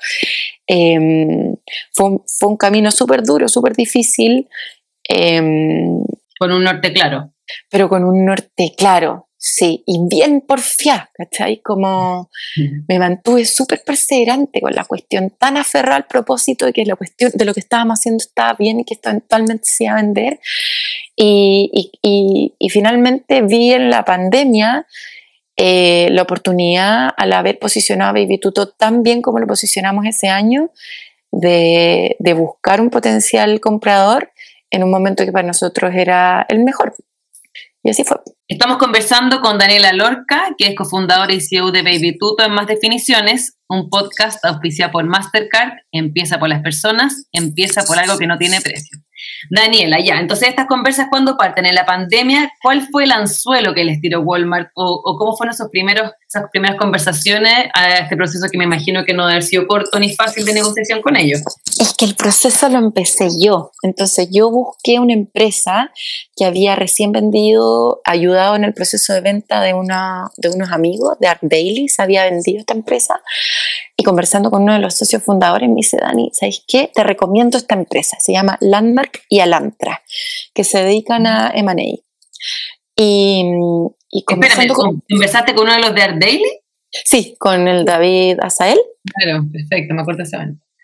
Em, 0.66 1.56
fue, 1.94 2.06
un, 2.08 2.24
fue, 2.28 2.50
un, 2.50 2.58
camino 2.58 2.90
súper 2.90 3.24
duro, 3.24 3.48
súper 3.48 3.76
difícil. 3.76 4.48
Eh, 5.08 5.38
con 6.40 6.52
un 6.52 6.64
norte 6.64 6.94
claro. 6.94 7.32
Pero 7.70 7.90
con 7.90 8.04
un 8.04 8.26
norte 8.26 8.74
claro, 8.78 9.27
sí, 9.38 9.84
y 9.86 10.00
bien 10.10 10.42
porfiada, 10.42 11.10
¿cachai? 11.14 11.62
Como 11.62 12.30
me 12.88 13.00
mantuve 13.00 13.46
súper 13.46 13.84
perseverante 13.84 14.60
con 14.62 14.74
la 14.74 14.84
cuestión, 14.84 15.32
tan 15.38 15.58
aferrada 15.58 15.98
al 15.98 16.08
propósito 16.08 16.66
de 16.66 16.74
que 16.74 16.86
la 16.86 16.96
cuestión 16.96 17.32
de 17.34 17.46
lo 17.46 17.54
que 17.54 17.60
estábamos 17.60 18.00
haciendo 18.00 18.22
estaba 18.22 18.54
bien 18.54 18.80
y 18.80 18.86
que 18.86 18.96
esto 18.96 19.10
eventualmente 19.10 19.66
se 19.66 19.86
iba 19.86 19.94
a 19.94 20.02
vender. 20.02 20.40
Y, 21.16 21.92
y, 22.02 22.54
y, 22.60 22.70
finalmente 22.70 23.42
vi 23.42 23.74
en 23.74 23.90
la 23.90 24.06
pandemia 24.06 24.86
eh, 25.56 26.10
la 26.12 26.22
oportunidad, 26.22 27.10
al 27.18 27.34
haber 27.34 27.58
posicionado 27.58 28.12
a 28.12 28.14
Baby 28.14 28.40
Tuto 28.40 28.70
tan 28.70 29.02
bien 29.02 29.24
como 29.24 29.40
lo 29.40 29.48
posicionamos 29.48 30.06
ese 30.06 30.28
año, 30.28 30.72
de, 31.32 32.16
de 32.20 32.34
buscar 32.34 32.82
un 32.82 32.90
potencial 32.90 33.60
comprador 33.60 34.32
en 34.70 34.84
un 34.84 34.92
momento 34.92 35.26
que 35.26 35.32
para 35.32 35.48
nosotros 35.48 35.94
era 35.96 36.46
el 36.50 36.64
mejor. 36.64 36.94
Y 37.88 37.90
así 37.90 38.04
fue. 38.04 38.18
Estamos 38.50 38.80
conversando 38.80 39.40
con 39.40 39.58
Daniela 39.58 39.94
Lorca, 39.94 40.54
que 40.58 40.68
es 40.68 40.76
cofundadora 40.76 41.32
y 41.32 41.40
CEO 41.40 41.72
de 41.72 41.84
Baby 41.84 42.18
Tuto 42.18 42.44
en 42.44 42.52
Más 42.52 42.68
Definiciones, 42.68 43.56
un 43.70 43.90
podcast 43.90 44.44
auspiciado 44.44 44.92
por 44.92 45.06
Mastercard. 45.06 45.72
Empieza 45.94 46.38
por 46.38 46.50
las 46.50 46.62
personas, 46.62 47.30
empieza 47.32 47.86
por 47.86 47.98
algo 47.98 48.18
que 48.18 48.28
no 48.28 48.38
tiene 48.38 48.60
precio. 48.60 49.00
Daniela, 49.50 50.00
ya, 50.00 50.20
entonces 50.20 50.50
estas 50.50 50.68
conversas 50.68 51.08
cuando 51.10 51.38
parten 51.38 51.66
en 51.66 51.76
la 51.76 51.86
pandemia, 51.86 52.52
¿cuál 52.62 52.88
fue 52.92 53.06
el 53.06 53.12
anzuelo 53.12 53.74
que 53.74 53.84
les 53.84 54.02
tiró 54.02 54.22
Walmart 54.22 54.70
o, 54.76 55.16
cómo 55.18 55.36
fueron 55.36 55.54
esos 55.54 55.70
primeros, 55.70 56.12
esas 56.28 56.50
primeras 56.52 56.78
conversaciones 56.78 57.70
a 57.74 58.00
este 58.00 58.16
proceso 58.16 58.48
que 58.52 58.58
me 58.58 58.66
imagino 58.66 59.04
que 59.06 59.14
no 59.14 59.24
debe 59.24 59.34
haber 59.34 59.44
sido 59.44 59.68
corto 59.68 60.00
ni 60.00 60.16
fácil 60.16 60.46
de 60.46 60.54
negociación 60.54 61.02
con 61.02 61.16
ellos? 61.16 61.42
Es 61.80 61.94
que 61.94 62.06
el 62.06 62.16
proceso 62.16 62.70
lo 62.70 62.78
empecé 62.78 63.30
yo, 63.40 63.72
entonces 63.84 64.30
yo 64.32 64.50
busqué 64.50 65.00
una 65.00 65.14
empresa 65.14 65.92
que 66.36 66.46
había 66.46 66.76
recién 66.76 67.12
vendido, 67.12 68.02
ayudado 68.06 68.56
en 68.56 68.64
el 68.64 68.74
proceso 68.74 69.14
de 69.14 69.22
venta 69.22 69.62
de, 69.62 69.74
una, 69.74 70.30
de 70.38 70.50
unos 70.50 70.72
amigos, 70.72 71.18
de 71.20 71.28
Art 71.28 71.42
Daily, 71.42 71.88
se 71.90 72.02
había 72.02 72.24
vendido 72.26 72.60
esta 72.60 72.74
empresa 72.74 73.22
y 74.00 74.04
conversando 74.04 74.52
con 74.52 74.62
uno 74.62 74.74
de 74.74 74.80
los 74.80 74.96
socios 74.96 75.24
fundadores 75.24 75.68
me 75.68 75.78
dice, 75.78 75.98
Dani, 76.00 76.30
¿sabes 76.32 76.64
qué? 76.68 76.92
Te 76.94 77.04
recomiendo 77.04 77.58
esta 77.58 77.74
empresa, 77.74 78.16
se 78.20 78.32
llama 78.32 78.58
Landmark 78.62 79.24
y 79.28 79.40
Alantra, 79.40 80.04
que 80.54 80.64
se 80.64 80.84
dedican 80.84 81.26
a 81.26 81.52
M&A. 81.54 81.74
Y, 82.96 83.44
y 84.12 84.24
Espérame, 84.30 84.68
con, 84.68 85.04
¿conversaste 85.10 85.56
con 85.56 85.64
uno 85.64 85.74
de 85.74 85.82
los 85.82 85.96
de 85.96 86.02
Art 86.04 86.18
Daily? 86.20 86.60
Sí, 86.92 87.36
con 87.40 87.68
el 87.68 87.86
David 87.86 88.38
Azael. 88.40 88.80
Claro, 89.16 89.44
perfecto, 89.52 89.96
me 89.96 90.02
acuerdo 90.02 90.24
ese 90.24 90.38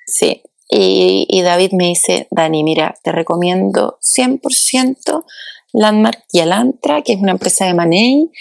Sí, 0.08 0.41
y, 0.67 1.28
y, 1.30 1.41
David 1.43 1.73
me 1.73 1.89
dice, 1.89 2.28
Dani, 2.32 2.63
mira, 2.63 2.95
te 3.04 3.12
recomiendo 3.12 3.99
100% 4.02 5.23
Landmark 5.71 6.23
y 6.32 6.39
Alantra, 6.39 7.04
que 7.04 7.13
es 7.13 7.19
una 7.19 7.34
empresa 7.34 7.65
de 7.65 7.71
M&A 7.71 8.32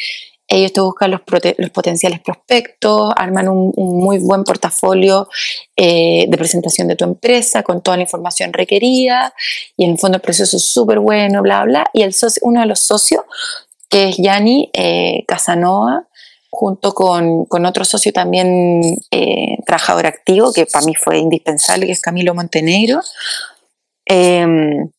ellos 0.52 0.72
te 0.72 0.80
buscan 0.80 1.10
los, 1.10 1.20
potenciales 1.72 2.20
prospectos, 2.20 3.12
arman 3.16 3.48
un, 3.48 3.72
muy 3.76 4.18
buen 4.18 4.44
portafolio 4.44 5.28
eh, 5.76 6.26
de 6.28 6.36
presentación 6.36 6.88
de 6.88 6.96
tu 6.96 7.04
empresa 7.04 7.62
con 7.62 7.80
toda 7.80 7.96
la 7.96 8.02
información 8.02 8.52
requerida 8.52 9.32
y 9.76 9.84
en 9.84 9.92
el 9.92 9.98
fondo 9.98 10.16
el 10.16 10.22
proceso 10.22 10.56
es 10.56 10.68
súper 10.68 10.98
bueno, 10.98 11.42
bla, 11.42 11.64
bla. 11.64 11.90
Y 11.92 12.02
el 12.02 12.14
uno 12.42 12.60
de 12.60 12.66
los 12.66 12.80
socios, 12.80 13.22
que 13.88 14.10
es 14.10 14.16
Yanni 14.18 14.70
eh, 14.74 15.24
Casanova, 15.26 16.06
junto 16.50 16.92
con, 16.92 17.46
con, 17.46 17.64
otro 17.64 17.84
socio 17.84 18.12
también 18.12 18.98
eh, 19.10 19.56
trabajador 19.64 20.06
activo, 20.06 20.52
que 20.52 20.66
para 20.66 20.84
mí 20.84 20.94
fue 20.94 21.18
indispensable, 21.18 21.86
que 21.86 21.92
es 21.92 22.00
Camilo 22.00 22.34
Montenegro. 22.34 23.00
Em, 24.04 24.90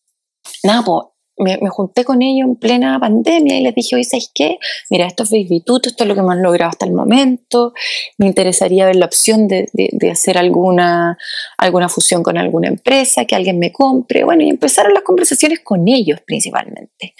nada, 0.63 0.83
pues 0.83 1.12
me, 1.37 1.57
junté 1.69 2.03
con 2.03 2.21
ellos 2.21 2.47
en 2.47 2.55
plena 2.55 2.99
pandemia 2.99 3.57
y 3.57 3.63
les 3.63 3.75
dije, 3.75 3.95
oye, 3.95 4.03
¿sabes 4.03 4.31
qué? 4.33 4.57
Mira, 4.89 5.07
esto 5.07 5.23
es 5.23 5.31
esto 5.31 6.03
es 6.03 6.07
lo 6.07 6.13
que 6.13 6.19
hemos 6.19 6.37
logrado 6.37 6.69
hasta 6.69 6.85
el 6.85 6.93
momento. 6.93 7.73
Me 8.17 8.27
interesaría 8.27 8.85
ver 8.85 8.95
la 8.95 9.05
opción 9.05 9.47
de, 9.47 9.69
de, 9.73 10.11
hacer 10.11 10.37
alguna, 10.37 11.17
alguna 11.57 11.89
fusión 11.89 12.23
con 12.23 12.37
alguna 12.37 12.67
empresa, 12.67 13.25
que 13.25 13.35
alguien 13.35 13.59
me 13.59 13.71
compre. 13.71 14.23
Bueno, 14.23 14.43
y 14.43 14.49
empezaron 14.49 14.93
las 14.93 15.03
conversaciones 15.03 15.59
con 15.61 15.87
ellos 15.87 16.19
principalmente. 16.25 17.15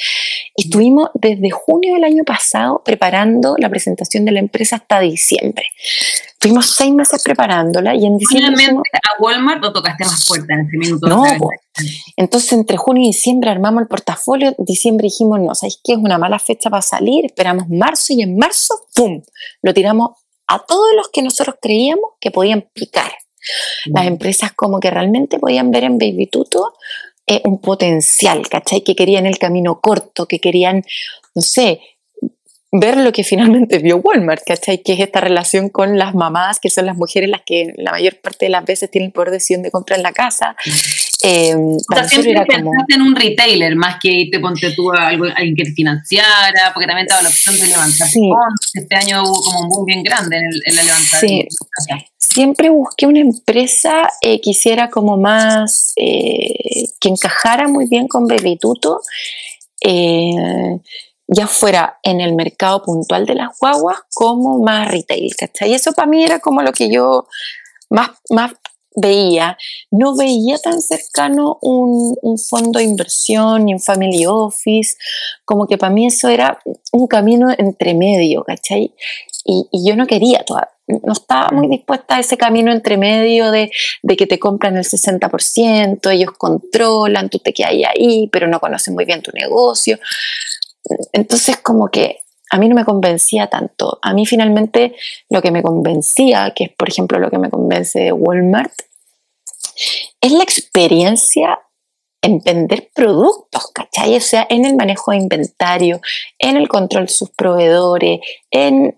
Estuvimos 0.56 1.10
desde 1.13 1.49
junio 1.49 1.95
del 1.95 2.04
año 2.04 2.23
pasado 2.23 2.82
preparando 2.86 3.56
la 3.58 3.69
presentación 3.69 4.26
de 4.26 4.32
la 4.32 4.39
empresa 4.39 4.78
hasta 4.78 4.99
diciembre. 4.99 5.65
Tuvimos 6.43 6.75
seis 6.75 6.93
meses 6.93 7.23
preparándola 7.23 7.95
y 7.95 8.06
en 8.06 8.17
diciembre. 8.17 8.65
a 8.65 9.21
Walmart 9.21 9.63
o 9.63 9.71
tocaste 9.71 10.03
más 10.03 10.25
fuerte 10.25 10.53
en 10.53 10.67
ese 10.67 10.77
minuto? 10.77 11.08
No, 11.08 11.23
entonces 12.17 12.51
entre 12.51 12.75
junio 12.75 13.03
y 13.03 13.08
diciembre 13.08 13.49
armamos 13.49 13.84
el 13.84 13.88
portafolio. 13.88 14.53
Diciembre 14.58 15.06
dijimos, 15.06 15.39
no, 15.39 15.56
¿sabéis 15.56 15.79
qué? 15.82 15.93
Es 15.93 15.99
una 15.99 16.17
mala 16.17 16.39
fecha 16.39 16.69
para 16.69 16.82
salir. 16.82 17.23
Esperamos 17.23 17.69
marzo 17.69 18.12
y 18.12 18.23
en 18.23 18.38
marzo, 18.38 18.75
¡pum! 18.93 19.21
Lo 19.62 19.73
tiramos 19.73 20.17
a 20.47 20.60
todos 20.60 20.89
los 20.97 21.08
que 21.13 21.21
nosotros 21.21 21.56
creíamos 21.62 22.12
que 22.19 22.29
podían 22.29 22.67
picar. 22.73 23.13
Las 23.86 24.06
empresas 24.06 24.51
como 24.51 24.82
que 24.82 24.91
realmente 24.91 25.39
podían 25.39 25.71
ver 25.71 25.86
en 25.86 25.97
Baby 25.97 26.27
Tuto 26.27 26.73
eh, 27.25 27.41
un 27.45 27.62
potencial, 27.62 28.49
¿cachai? 28.49 28.82
Que 28.82 28.95
querían 28.95 29.25
el 29.25 29.38
camino 29.38 29.79
corto, 29.79 30.25
que 30.25 30.39
querían, 30.39 30.84
no 31.36 31.41
sé, 31.41 31.79
ver 32.75 32.97
lo 32.97 33.12
que 33.12 33.23
finalmente 33.23 33.77
vio 33.77 33.97
Walmart, 33.97 34.41
¿cachai? 34.43 34.81
Que 34.81 34.93
es 34.93 34.99
esta 34.99 35.21
relación 35.21 35.69
con 35.69 35.99
las 35.99 36.15
mamás, 36.15 36.59
que 36.59 36.71
son 36.71 36.88
las 36.88 36.97
mujeres 36.97 37.29
las 37.29 37.41
que 37.45 37.71
la 37.77 37.91
mayor 37.91 38.19
parte 38.19 38.45
de 38.45 38.49
las 38.49 38.65
veces 38.65 38.89
tienen 38.89 39.07
el 39.07 39.13
poder 39.13 39.29
de 39.29 39.36
decisión 39.36 39.62
de 39.62 39.69
comprar 39.69 39.99
en 39.99 40.03
la 40.03 40.12
casa. 40.12 40.55
Eh, 41.23 41.53
o 41.55 41.77
sea, 41.93 42.03
siempre 42.03 42.33
pensaste 42.33 42.95
en 42.95 43.01
un 43.03 43.15
retailer 43.15 43.75
más 43.75 43.97
que 44.01 44.09
irte 44.09 44.39
ponte 44.39 44.71
tú 44.71 44.91
a, 44.91 45.09
alguien 45.09 45.55
que 45.55 45.65
te 45.65 45.71
financiara, 45.71 46.71
porque 46.73 46.88
también 46.88 47.05
te 47.05 47.13
daba 47.13 47.23
la 47.23 47.29
opción 47.29 47.57
de 47.59 47.67
levantar 47.67 48.07
sí. 48.07 48.29
Este 48.73 48.95
año 48.95 49.21
hubo 49.21 49.39
como 49.41 49.59
un 49.59 49.69
boom 49.69 49.86
bien 49.86 50.03
grande 50.03 50.38
en, 50.38 50.75
la 50.75 50.83
levantada. 50.83 51.21
Sí. 51.21 51.47
Siempre 52.17 52.69
busqué 52.69 53.05
una 53.05 53.19
empresa 53.19 54.09
eh, 54.21 54.41
que 54.41 54.49
hiciera 54.49 54.89
como 54.89 55.17
más, 55.17 55.93
eh, 55.95 56.88
que 56.99 57.09
encajara 57.09 57.67
muy 57.67 57.88
bien 57.88 58.07
con 58.07 58.25
Bebituto. 58.25 59.01
Eh, 59.79 60.79
ya 61.33 61.47
fuera 61.47 61.99
en 62.03 62.21
el 62.21 62.33
mercado 62.35 62.83
puntual 62.83 63.25
de 63.25 63.35
las 63.35 63.57
guaguas 63.59 63.99
como 64.13 64.59
más 64.59 64.89
retail, 64.91 65.35
¿cachai? 65.35 65.71
Y 65.71 65.73
eso 65.73 65.93
para 65.93 66.07
mí 66.07 66.23
era 66.23 66.39
como 66.39 66.61
lo 66.61 66.71
que 66.71 66.91
yo 66.91 67.27
más, 67.89 68.11
más 68.29 68.53
veía. 68.95 69.57
No 69.91 70.15
veía 70.15 70.57
tan 70.57 70.81
cercano 70.81 71.57
un, 71.61 72.15
fondo 72.49 72.79
de 72.79 72.85
inversión 72.85 73.65
ni 73.65 73.73
un 73.73 73.79
family 73.79 74.25
office, 74.25 74.95
como 75.45 75.67
que 75.67 75.77
para 75.77 75.93
mí 75.93 76.07
eso 76.07 76.29
era 76.29 76.59
un 76.91 77.07
camino 77.07 77.49
entre 77.57 77.93
medio, 77.93 78.43
¿cachai? 78.43 78.93
Y, 79.45 79.67
yo 79.85 79.95
no 79.95 80.07
quería 80.07 80.43
todavía 80.43 80.69
no 80.85 81.13
estaba 81.13 81.49
muy 81.51 81.69
dispuesta 81.69 82.17
a 82.17 82.19
ese 82.19 82.37
camino 82.37 82.69
entre 82.69 82.97
medio 82.97 83.51
de, 83.51 83.71
de, 84.01 84.17
que 84.17 84.27
te 84.27 84.37
compran 84.37 84.75
el 84.75 84.83
60%, 84.83 86.11
ellos 86.11 86.31
controlan, 86.37 87.29
tú 87.29 87.39
te 87.39 87.53
quedas 87.53 87.71
ahí, 87.95 88.27
pero 88.33 88.47
no 88.47 88.59
conocen 88.59 88.93
muy 88.93 89.05
bien 89.05 89.21
tu 89.21 89.31
negocio. 89.31 89.97
Entonces 91.11 91.57
como 91.57 91.89
que 91.89 92.19
a 92.49 92.57
mí 92.59 92.69
no 92.69 92.75
me 92.75 92.85
convencía 92.85 93.47
tanto. 93.47 93.99
A 94.01 94.13
mí 94.13 94.25
finalmente 94.25 94.95
lo 95.29 95.41
que 95.41 95.51
me 95.51 95.63
convencía, 95.63 96.53
que 96.55 96.65
es 96.65 96.69
por 96.75 96.89
ejemplo 96.89 97.19
lo 97.19 97.31
que 97.31 97.39
me 97.39 97.49
convence 97.49 97.99
de 97.99 98.11
Walmart, 98.11 98.73
es 100.21 100.31
la 100.31 100.43
experiencia 100.43 101.59
en 102.21 102.39
vender 102.39 102.89
productos, 102.95 103.71
¿cachai? 103.73 104.15
O 104.15 104.21
sea, 104.21 104.47
en 104.49 104.65
el 104.65 104.75
manejo 104.77 105.11
de 105.11 105.17
inventario, 105.17 105.99
en 106.39 106.55
el 106.55 106.69
control 106.69 107.07
de 107.07 107.11
sus 107.11 107.31
proveedores, 107.31 108.21
en, 108.49 108.97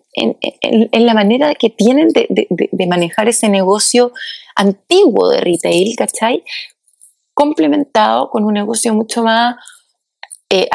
la 0.91 1.13
manera 1.13 1.55
que 1.55 1.71
tienen 1.71 2.09
de, 2.09 2.27
de, 2.29 2.87
manejar 2.87 3.27
ese 3.27 3.49
negocio 3.49 4.13
antiguo 4.55 5.29
de 5.29 5.41
retail, 5.41 5.95
¿cachai? 5.95 6.43
Complementado 7.33 8.29
con 8.29 8.43
un 8.43 8.53
negocio 8.53 8.93
mucho 8.93 9.23
más 9.23 9.55
eh, 10.49 10.67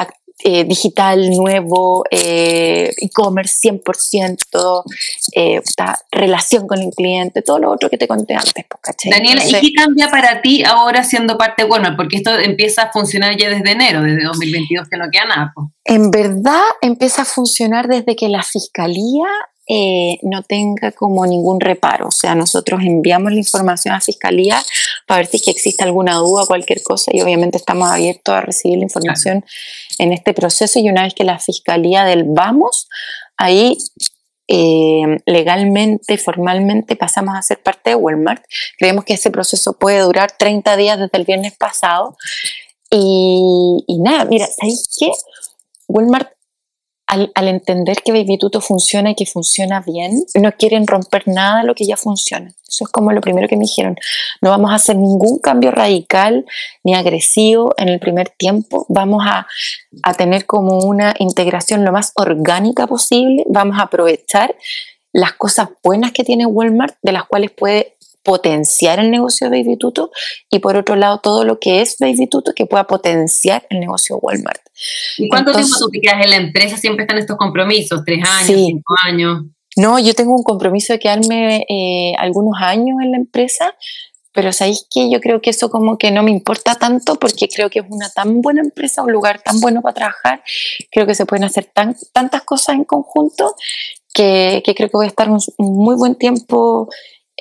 eh, 0.43 0.65
digital 0.65 1.31
nuevo, 1.31 2.05
eh, 2.11 2.93
e-commerce 2.99 3.57
100%, 3.61 4.85
eh, 5.35 5.61
relación 6.11 6.67
con 6.67 6.81
el 6.81 6.91
cliente, 6.91 7.43
todo 7.43 7.59
lo 7.59 7.71
otro 7.71 7.91
que 7.91 7.99
te 7.99 8.09
conté 8.09 8.35
antes. 8.35 8.65
Pues, 8.69 8.97
Daniela, 9.11 9.47
¿y 9.47 9.53
qué 9.53 9.73
cambia 9.73 10.09
para 10.09 10.41
ti 10.41 10.63
ahora 10.65 11.05
siendo 11.05 11.37
parte 11.37 11.65
de 11.65 11.71
Walmart? 11.71 11.97
Porque 11.97 12.17
esto 12.17 12.39
empieza 12.39 12.85
a 12.85 12.93
funcionar 12.93 13.37
ya 13.37 13.49
desde 13.49 13.71
enero, 13.71 14.03
desde 14.03 14.25
2022, 14.25 14.89
que 14.89 14.97
no 14.97 15.11
queda 15.11 15.25
nada. 15.27 15.53
Pues. 15.55 15.69
En 15.85 16.11
verdad 16.11 16.63
empieza 16.81 17.23
a 17.23 17.25
funcionar 17.25 17.89
desde 17.89 18.17
que 18.17 18.29
la 18.29 18.43
fiscalía 18.43 19.27
eh, 19.73 20.19
no 20.23 20.43
tenga 20.43 20.91
como 20.91 21.25
ningún 21.27 21.61
reparo. 21.61 22.09
O 22.09 22.11
sea, 22.11 22.35
nosotros 22.35 22.81
enviamos 22.83 23.31
la 23.31 23.39
información 23.39 23.95
a 23.95 24.01
Fiscalía 24.01 24.61
para 25.07 25.19
ver 25.19 25.27
si 25.27 25.37
es 25.37 25.45
que 25.45 25.53
existe 25.53 25.85
alguna 25.85 26.17
duda, 26.17 26.45
cualquier 26.45 26.83
cosa, 26.83 27.13
y 27.15 27.21
obviamente 27.21 27.57
estamos 27.57 27.89
abiertos 27.89 28.35
a 28.35 28.41
recibir 28.41 28.79
la 28.79 28.85
información 28.85 29.45
en 29.99 30.13
este 30.13 30.35
proceso. 30.35 30.81
Y 30.81 30.91
una 30.91 31.05
vez 31.05 31.15
que 31.15 31.23
la 31.23 31.39
Fiscalía 31.39 32.03
del 32.03 32.25
vamos, 32.25 32.89
ahí 33.37 33.79
eh, 34.49 35.21
legalmente, 35.27 36.19
formalmente 36.19 36.97
pasamos 36.97 37.37
a 37.37 37.43
ser 37.43 37.63
parte 37.63 37.91
de 37.91 37.97
Walmart. 37.97 38.43
Creemos 38.77 39.05
que 39.05 39.15
ese 39.15 39.31
proceso 39.31 39.79
puede 39.79 40.01
durar 40.01 40.33
30 40.37 40.77
días 40.77 40.99
desde 40.99 41.17
el 41.17 41.25
viernes 41.25 41.57
pasado. 41.57 42.17
Y, 42.91 43.85
y 43.87 44.01
nada, 44.01 44.25
mira, 44.25 44.49
¿sabéis 44.49 44.89
qué? 44.99 45.13
Walmart 45.87 46.33
al, 47.11 47.49
entender 47.49 48.03
que 48.05 48.13
Baby 48.13 48.39
Tuto 48.39 48.61
funciona 48.61 49.11
y 49.11 49.15
que 49.17 49.27
funciona 49.27 49.81
bien, 49.81 50.25
no 50.35 50.53
quieren 50.53 50.87
romper 50.87 51.27
nada 51.27 51.61
de 51.61 51.67
lo 51.67 51.75
que 51.75 51.85
ya 51.85 51.97
funciona. 51.97 52.55
Eso 52.69 52.85
es 52.85 52.91
como 52.91 53.11
lo 53.11 53.21
primero 53.21 53.49
que 53.49 53.57
me 53.57 53.65
dijeron. 53.65 53.97
No 54.41 54.51
vamos 54.51 54.71
a 54.71 54.77
hacer 54.77 54.97
ningún 54.97 55.39
cambio 55.41 55.73
radical 55.73 56.45
ni 56.85 56.95
agresivo 56.95 57.75
en 57.79 57.89
el 57.89 57.99
primer 57.99 58.29
tiempo. 58.29 58.87
Vamos 58.89 59.25
a, 59.27 59.47
a 60.05 60.15
tener 60.15 60.47
como 60.47 60.79
una 60.79 61.15
integración 61.19 61.85
lo 61.85 61.91
más 61.91 62.13
orgánica 62.15 62.87
posible. 62.87 63.45
Vamos 63.49 63.79
a 63.79 63.83
aprovechar 63.83 64.55
las 65.13 65.33
cosas 65.33 65.69
buenas 65.83 66.13
que 66.13 66.23
tiene 66.23 66.47
Walmart, 66.47 66.95
de 67.03 67.13
las 67.13 67.25
cuales 67.25 67.51
puede 67.51 67.97
potenciar 68.23 68.99
el 68.99 69.11
negocio 69.11 69.49
de 69.49 69.63
Baby 69.63 69.79
y 70.51 70.59
por 70.59 70.77
otro 70.77 70.97
lado 70.97 71.21
todo 71.21 71.45
lo 71.45 71.59
que 71.59 71.81
es 71.81 71.97
Baby 71.99 72.29
Tuto 72.29 72.53
que 72.55 72.67
pueda 72.67 72.87
potenciar 72.87 73.67
el 73.71 73.81
negocio 73.81 74.19
Walmart. 74.19 74.61
¿Y 75.19 75.29
cuánto 75.29 75.53
tiempo 75.53 75.75
tú 75.79 75.89
te 75.91 76.01
quedas 76.01 76.25
en 76.25 76.31
la 76.31 76.37
empresa? 76.37 76.77
Siempre 76.77 77.05
están 77.05 77.19
estos 77.19 77.37
compromisos, 77.37 78.03
tres 78.05 78.25
años, 78.27 78.47
cinco 78.47 78.95
años. 79.05 79.43
No, 79.77 79.99
yo 79.99 80.15
tengo 80.15 80.35
un 80.35 80.43
compromiso 80.43 80.93
de 80.93 80.99
quedarme 80.99 81.65
eh, 81.69 82.13
algunos 82.19 82.55
años 82.61 82.99
en 83.03 83.13
la 83.13 83.17
empresa, 83.19 83.75
pero 84.33 84.53
sabéis 84.53 84.87
que 84.91 85.11
yo 85.11 85.21
creo 85.21 85.41
que 85.41 85.51
eso 85.51 85.71
como 85.71 85.97
que 85.97 86.11
no 86.11 86.23
me 86.23 86.31
importa 86.31 86.75
tanto 86.75 87.17
porque 87.17 87.49
creo 87.49 87.71
que 87.71 87.81
es 87.81 87.85
una 87.89 88.11
tan 88.11 88.43
buena 88.43 88.61
empresa, 88.61 89.03
un 89.03 89.13
lugar 89.13 89.43
tan 89.43 89.61
bueno 89.61 89.81
para 89.81 89.95
trabajar, 89.95 90.43
creo 90.91 91.07
que 91.07 91.15
se 91.15 91.27
pueden 91.27 91.45
hacer 91.45 91.71
tan, 91.73 91.97
tantas 92.13 92.43
cosas 92.43 92.77
en 92.77 92.85
conjunto 92.85 93.55
que, 94.13 94.63
creo 94.65 94.89
que 94.89 94.97
voy 94.97 95.07
a 95.07 95.09
estar 95.09 95.31
un 95.31 95.41
muy 95.59 95.95
buen 95.95 96.17
tiempo 96.17 96.89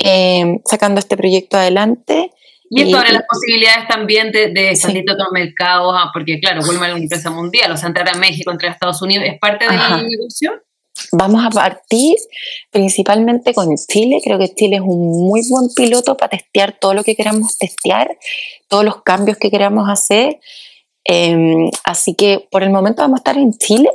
eh, 0.04 0.60
sacando 0.66 1.00
este 1.00 1.18
proyecto 1.18 1.58
adelante. 1.58 2.32
Y 2.72 2.84
esto 2.84 2.98
abre 2.98 3.14
las 3.14 3.24
posibilidades 3.28 3.88
también 3.88 4.32
de, 4.32 4.52
de 4.52 4.72
expandir 4.72 5.04
a 5.10 5.14
otros 5.14 5.30
mercados, 5.32 5.96
ah, 5.98 6.12
porque 6.14 6.40
claro, 6.40 6.62
Walmart 6.62 6.92
es 6.92 6.96
una 6.96 7.04
empresa 7.04 7.32
mundial, 7.32 7.72
o 7.72 7.78
sea, 7.78 7.88
entrar 7.88 8.08
a 8.10 8.18
México, 8.20 8.52
entrar 8.52 8.72
a 8.72 8.74
Estados 8.74 9.02
Unidos, 9.02 9.26
¿es 9.28 9.40
parte 9.40 9.66
de 9.66 9.76
la 9.76 9.98
negocio? 9.98 10.52
Vamos 11.12 11.44
a 11.46 11.50
partir 11.50 12.16
principalmente 12.72 13.54
con 13.54 13.76
Chile. 13.76 14.20
Creo 14.24 14.38
que 14.38 14.54
Chile 14.54 14.78
es 14.78 14.82
un 14.82 15.28
muy 15.28 15.42
buen 15.50 15.70
piloto 15.76 16.18
para 16.18 16.38
testear 16.38 16.78
todo 16.80 16.94
lo 16.94 17.04
que 17.04 17.16
queramos 17.16 17.58
testear, 17.58 18.18
todos 18.68 18.84
los 18.84 19.02
cambios 19.04 19.38
que 19.38 19.50
queramos 19.50 19.90
hacer. 19.90 20.40
Em, 21.06 21.72
así 21.86 22.14
que 22.14 22.48
por 22.52 22.64
el 22.64 22.70
momento 22.70 23.02
vamos 23.02 23.18
a 23.18 23.22
estar 23.22 23.38
en 23.38 23.54
Chile, 23.58 23.90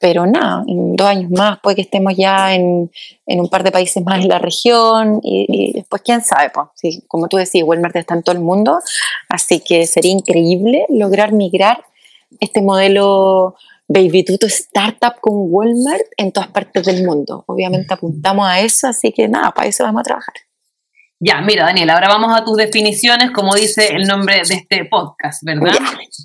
pero 0.00 0.26
nada, 0.26 0.64
en 0.66 0.96
dos 0.96 1.06
años 1.06 1.30
más 1.30 1.60
puede 1.60 1.76
que 1.76 1.82
estemos 1.82 2.14
ya 2.16 2.54
en, 2.54 2.90
un 3.26 3.48
par 3.48 3.62
de 3.62 3.70
países 3.70 4.02
más 4.02 4.22
en 4.22 4.28
la 4.28 4.38
región 4.38 5.20
y, 5.22 5.72
después 5.74 6.02
quién 6.02 6.22
sabe, 6.22 6.50
pues, 6.50 6.68
sí, 6.74 7.04
como 7.06 7.28
tú 7.28 7.36
decís, 7.36 7.62
Walmart 7.62 7.94
está 7.96 8.14
en 8.14 8.22
todo 8.22 8.34
el 8.34 8.42
mundo, 8.42 8.80
así 9.28 9.60
que 9.60 9.86
sería 9.86 10.10
increíble 10.10 10.86
lograr 10.88 11.32
migrar 11.32 11.84
este 12.40 12.62
modelo 12.62 13.56
Baby 13.88 14.24
Tuto 14.24 14.46
Startup 14.46 15.20
con 15.20 15.34
Walmart 15.52 16.06
en 16.16 16.32
todas 16.32 16.48
partes 16.48 16.86
del 16.86 17.04
mundo. 17.04 17.44
Obviamente 17.46 17.92
apuntamos 17.92 18.46
a 18.48 18.60
eso, 18.60 18.88
así 18.88 19.12
que 19.12 19.28
nada, 19.28 19.50
para 19.50 19.68
eso 19.68 19.84
vamos 19.84 20.00
a 20.00 20.04
trabajar. 20.04 20.34
Ya, 21.22 21.42
mira, 21.42 21.66
Daniel, 21.66 21.90
ahora 21.90 22.08
vamos 22.08 22.34
a 22.34 22.46
tus 22.46 22.56
definiciones, 22.56 23.30
como 23.30 23.54
dice 23.54 23.88
el 23.94 24.04
nombre 24.04 24.36
de 24.36 24.54
este 24.54 24.86
podcast, 24.86 25.42
¿verdad? 25.42 25.74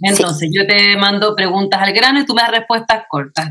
Entonces, 0.02 0.50
yo 0.54 0.66
te 0.66 0.96
mando 0.96 1.36
preguntas 1.36 1.82
al 1.82 1.92
grano 1.92 2.22
y 2.22 2.26
tú 2.26 2.34
me 2.34 2.42
das 2.42 2.52
respuestas 2.52 3.04
cortas. 3.10 3.50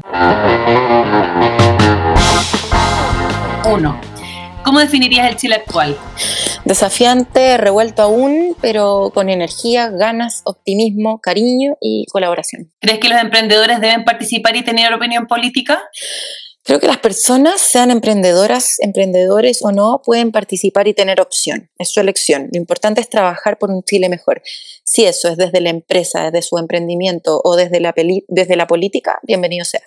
Uno, 3.71 4.01
¿cómo 4.65 4.81
definirías 4.81 5.29
el 5.29 5.37
Chile 5.37 5.57
actual? 5.57 5.99
Desafiante, 6.65 7.59
revuelto 7.59 8.01
aún, 8.01 8.57
pero 8.63 9.11
con 9.13 9.29
energía, 9.29 9.91
ganas, 9.91 10.41
optimismo, 10.47 11.21
cariño 11.21 11.75
y 11.79 12.07
colaboración. 12.11 12.73
¿Crees 12.81 13.01
que 13.01 13.11
los 13.11 13.21
emprendedores 13.21 13.83
deben 13.83 14.05
participar 14.05 14.57
y 14.57 14.65
tener 14.65 14.95
opinión 14.95 15.27
política? 15.27 15.83
Creo 16.65 16.81
que 16.81 16.87
las 16.87 16.99
personas, 16.99 17.61
sean 17.61 17.91
emprendedoras, 17.91 18.81
emprendedores 18.81 19.63
o 19.63 19.71
no, 19.71 20.01
pueden 20.03 20.33
participar 20.33 20.89
y 20.89 20.95
tener 20.95 21.21
opción. 21.21 21.71
Es 21.79 21.93
su 21.93 22.01
elección. 22.01 22.49
Lo 22.53 22.59
importante 22.59 23.03
es 23.03 23.11
trabajar 23.11 23.59
por 23.59 23.71
un 23.71 23.83
Chile 23.83 24.09
mejor. 24.09 24.41
Si 24.83 25.05
eso 25.05 25.29
es 25.29 25.37
desde 25.37 25.61
la 25.61 25.69
empresa, 25.69 26.31
desde 26.31 26.41
su 26.41 26.57
emprendimiento 26.57 27.39
o 27.45 27.57
desde 27.57 27.81
la, 27.81 27.95
desde 28.29 28.57
la 28.57 28.67
política, 28.67 29.19
bienvenido 29.25 29.67
sea. 29.67 29.83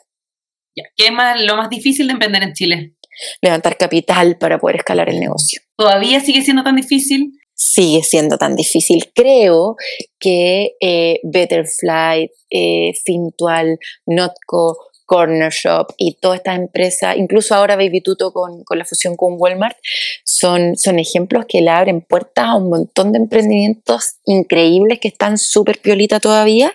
¿Qué 0.96 1.08
es 1.08 1.12
más, 1.12 1.42
lo 1.42 1.58
más 1.58 1.72
difícil 1.72 2.06
de 2.06 2.14
emprender 2.14 2.44
en 2.44 2.54
Chile? 2.54 2.94
Levantar 3.42 3.76
capital 3.78 4.38
para 4.38 4.60
poder 4.60 4.76
escalar 4.76 5.10
el 5.10 5.20
negocio. 5.20 5.60
¿Todavía 5.76 6.20
sigue 6.20 6.44
siendo 6.44 6.64
tan 6.64 6.76
difícil? 6.76 7.32
Sigue 7.56 8.04
siendo 8.04 8.38
tan 8.38 8.56
difícil. 8.56 9.12
Creo 9.16 9.78
que 10.20 10.76
eh, 10.80 11.20
Betterfly, 11.24 12.30
eh, 12.52 12.94
Fintual, 13.04 13.80
Notco, 14.06 14.78
Corner 15.08 15.52
Shop 15.52 15.88
y 15.98 16.16
toda 16.16 16.36
esta 16.36 16.54
empresa, 16.54 17.16
incluso 17.16 17.56
ahora 17.56 17.78
Baby 17.78 18.02
Tuto 18.02 18.32
con, 18.34 18.64
con, 18.66 18.78
la 18.78 18.86
fusión 18.86 19.16
con 19.16 19.36
Walmart, 19.40 19.78
son, 20.24 20.76
son 20.76 21.00
ejemplos 21.00 21.46
que 21.48 21.62
le 21.62 21.70
abren 21.70 22.02
puertas 22.02 22.46
a 22.46 22.56
un 22.56 22.70
montón 22.70 23.14
de 23.14 23.20
emprendimientos 23.20 24.18
increíbles 24.26 25.00
que 25.00 25.08
están 25.08 25.38
súper 25.38 25.80
piolita 25.80 26.20
todavía, 26.20 26.74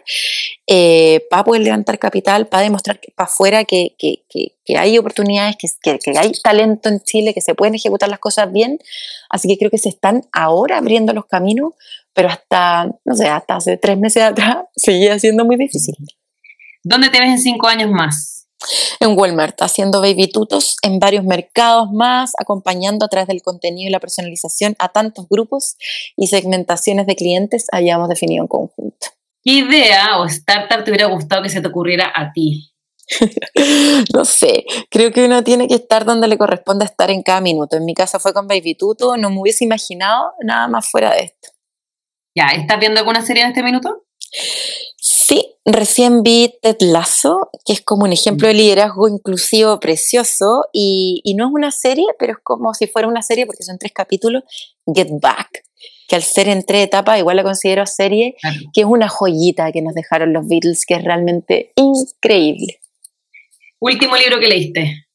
eh, 0.67 1.27
para 1.29 1.45
poder 1.45 1.63
levantar 1.63 1.99
capital, 1.99 2.49
para 2.49 2.63
demostrar 2.63 2.99
para 3.15 3.29
afuera 3.29 3.65
que, 3.65 3.95
que, 3.99 4.23
que, 4.31 4.79
hay 4.79 4.97
oportunidades, 4.97 5.57
que, 5.57 5.99
que, 5.99 6.19
hay 6.19 6.33
talento 6.43 6.89
en 6.89 7.01
Chile, 7.01 7.35
que 7.35 7.43
se 7.43 7.55
pueden 7.55 7.75
ejecutar 7.75 8.09
las 8.09 8.19
cosas 8.19 8.51
bien. 8.51 8.79
Así 9.29 9.47
que 9.47 9.59
creo 9.59 9.71
que 9.71 9.77
se 9.77 9.91
están 9.91 10.23
ahora 10.33 10.79
abriendo 10.79 11.13
los 11.13 11.27
caminos, 11.27 11.75
pero 12.15 12.29
hasta, 12.29 12.91
no 13.05 13.15
sé, 13.15 13.29
hasta 13.29 13.57
hace 13.57 13.77
tres 13.77 13.99
meses 13.99 14.23
atrás 14.23 14.57
seguía 14.77 15.19
siendo 15.19 15.45
muy 15.45 15.57
difícil. 15.57 15.95
¿Dónde 16.85 17.11
te 17.11 17.21
ves 17.21 17.31
en 17.31 17.39
cinco 17.39 17.69
años 17.69 17.91
más? 17.91 18.49
En 19.01 19.17
Walmart, 19.19 19.61
haciendo 19.63 20.01
baby 20.01 20.29
tutos 20.31 20.77
en 20.83 20.99
varios 20.99 21.25
mercados 21.25 21.91
más, 21.93 22.33
acompañando 22.39 23.05
a 23.05 23.09
través 23.09 23.29
del 23.29 23.43
contenido 23.43 23.89
y 23.89 23.93
la 23.93 24.01
personalización 24.01 24.75
a 24.79 24.89
tantos 24.89 25.27
grupos 25.29 25.77
y 26.17 26.27
segmentaciones 26.27 27.07
de 27.07 27.17
clientes 27.17 27.67
hayamos 27.73 28.09
definido 28.09 28.43
en 28.43 28.49
conjunto. 28.49 29.09
¿Qué 29.45 29.53
idea 29.53 30.19
o 30.19 30.27
startup 30.27 30.85
te 30.85 30.91
hubiera 30.91 31.07
gustado 31.07 31.43
que 31.43 31.51
se 31.51 31.61
te 31.61 31.69
ocurriera 31.69 32.13
a 32.15 32.33
ti? 32.33 32.73
no 34.15 34.25
sé, 34.25 34.65
creo 34.89 35.13
que 35.13 35.25
uno 35.25 35.43
tiene 35.45 35.69
que 35.69 35.75
estar 35.75 36.05
donde 36.05 36.29
le 36.29 36.39
corresponde 36.39 36.85
estar 36.85 37.11
en 37.11 37.23
cada 37.23 37.41
minuto. 37.41 37.77
En 37.77 37.85
mi 37.85 37.95
caso 37.95 38.19
fue 38.19 38.33
con 38.33 38.47
Baby 38.47 38.75
Tuto, 38.77 39.17
no 39.17 39.31
me 39.31 39.41
hubiese 39.41 39.65
imaginado 39.65 40.33
nada 40.43 40.69
más 40.69 40.89
fuera 40.89 41.13
de 41.15 41.23
esto. 41.23 41.49
¿Ya? 42.35 42.49
¿Estás 42.49 42.79
viendo 42.79 43.01
alguna 43.01 43.23
serie 43.23 43.43
en 43.43 43.51
este 43.51 43.63
minuto? 43.63 44.05
Sí, 45.33 45.47
recién 45.65 46.23
vi 46.23 46.53
Ted 46.61 46.77
Lasso, 46.81 47.49
que 47.65 47.73
es 47.73 47.81
como 47.81 48.05
un 48.05 48.13
ejemplo 48.13 48.49
de 48.49 48.53
liderazgo 48.53 49.09
inclusivo 49.09 49.81
precioso 49.81 50.65
y, 50.75 51.23
no 51.39 51.47
es 51.47 51.53
una 51.55 51.71
serie, 51.71 52.05
pero 52.19 52.33
es 52.33 52.39
como 52.43 52.75
si 52.75 52.87
fuera 52.87 53.09
una 53.09 53.23
serie 53.23 53.47
porque 53.47 53.63
son 53.63 53.79
tres 53.79 53.93
capítulos, 53.95 54.43
Get 54.95 55.09
Back, 55.23 55.65
que 56.07 56.17
al 56.17 56.23
ser 56.23 56.49
en 56.49 56.67
tres 56.67 56.85
etapas 56.85 57.19
igual 57.19 57.37
la 57.37 57.45
considero 57.45 57.87
serie, 57.87 58.35
que 58.75 58.83
es 58.83 58.87
una 58.87 59.09
joyita 59.09 59.73
que 59.73 59.81
nos 59.81 59.95
dejaron 59.95 60.35
los 60.35 60.47
Beatles, 60.47 60.85
que 60.85 60.97
es 60.97 61.03
realmente 61.03 61.73
increíble. 61.77 62.81
Último 63.81 64.19
libro 64.19 64.39
que 64.39 64.49
leíste. 64.49 65.07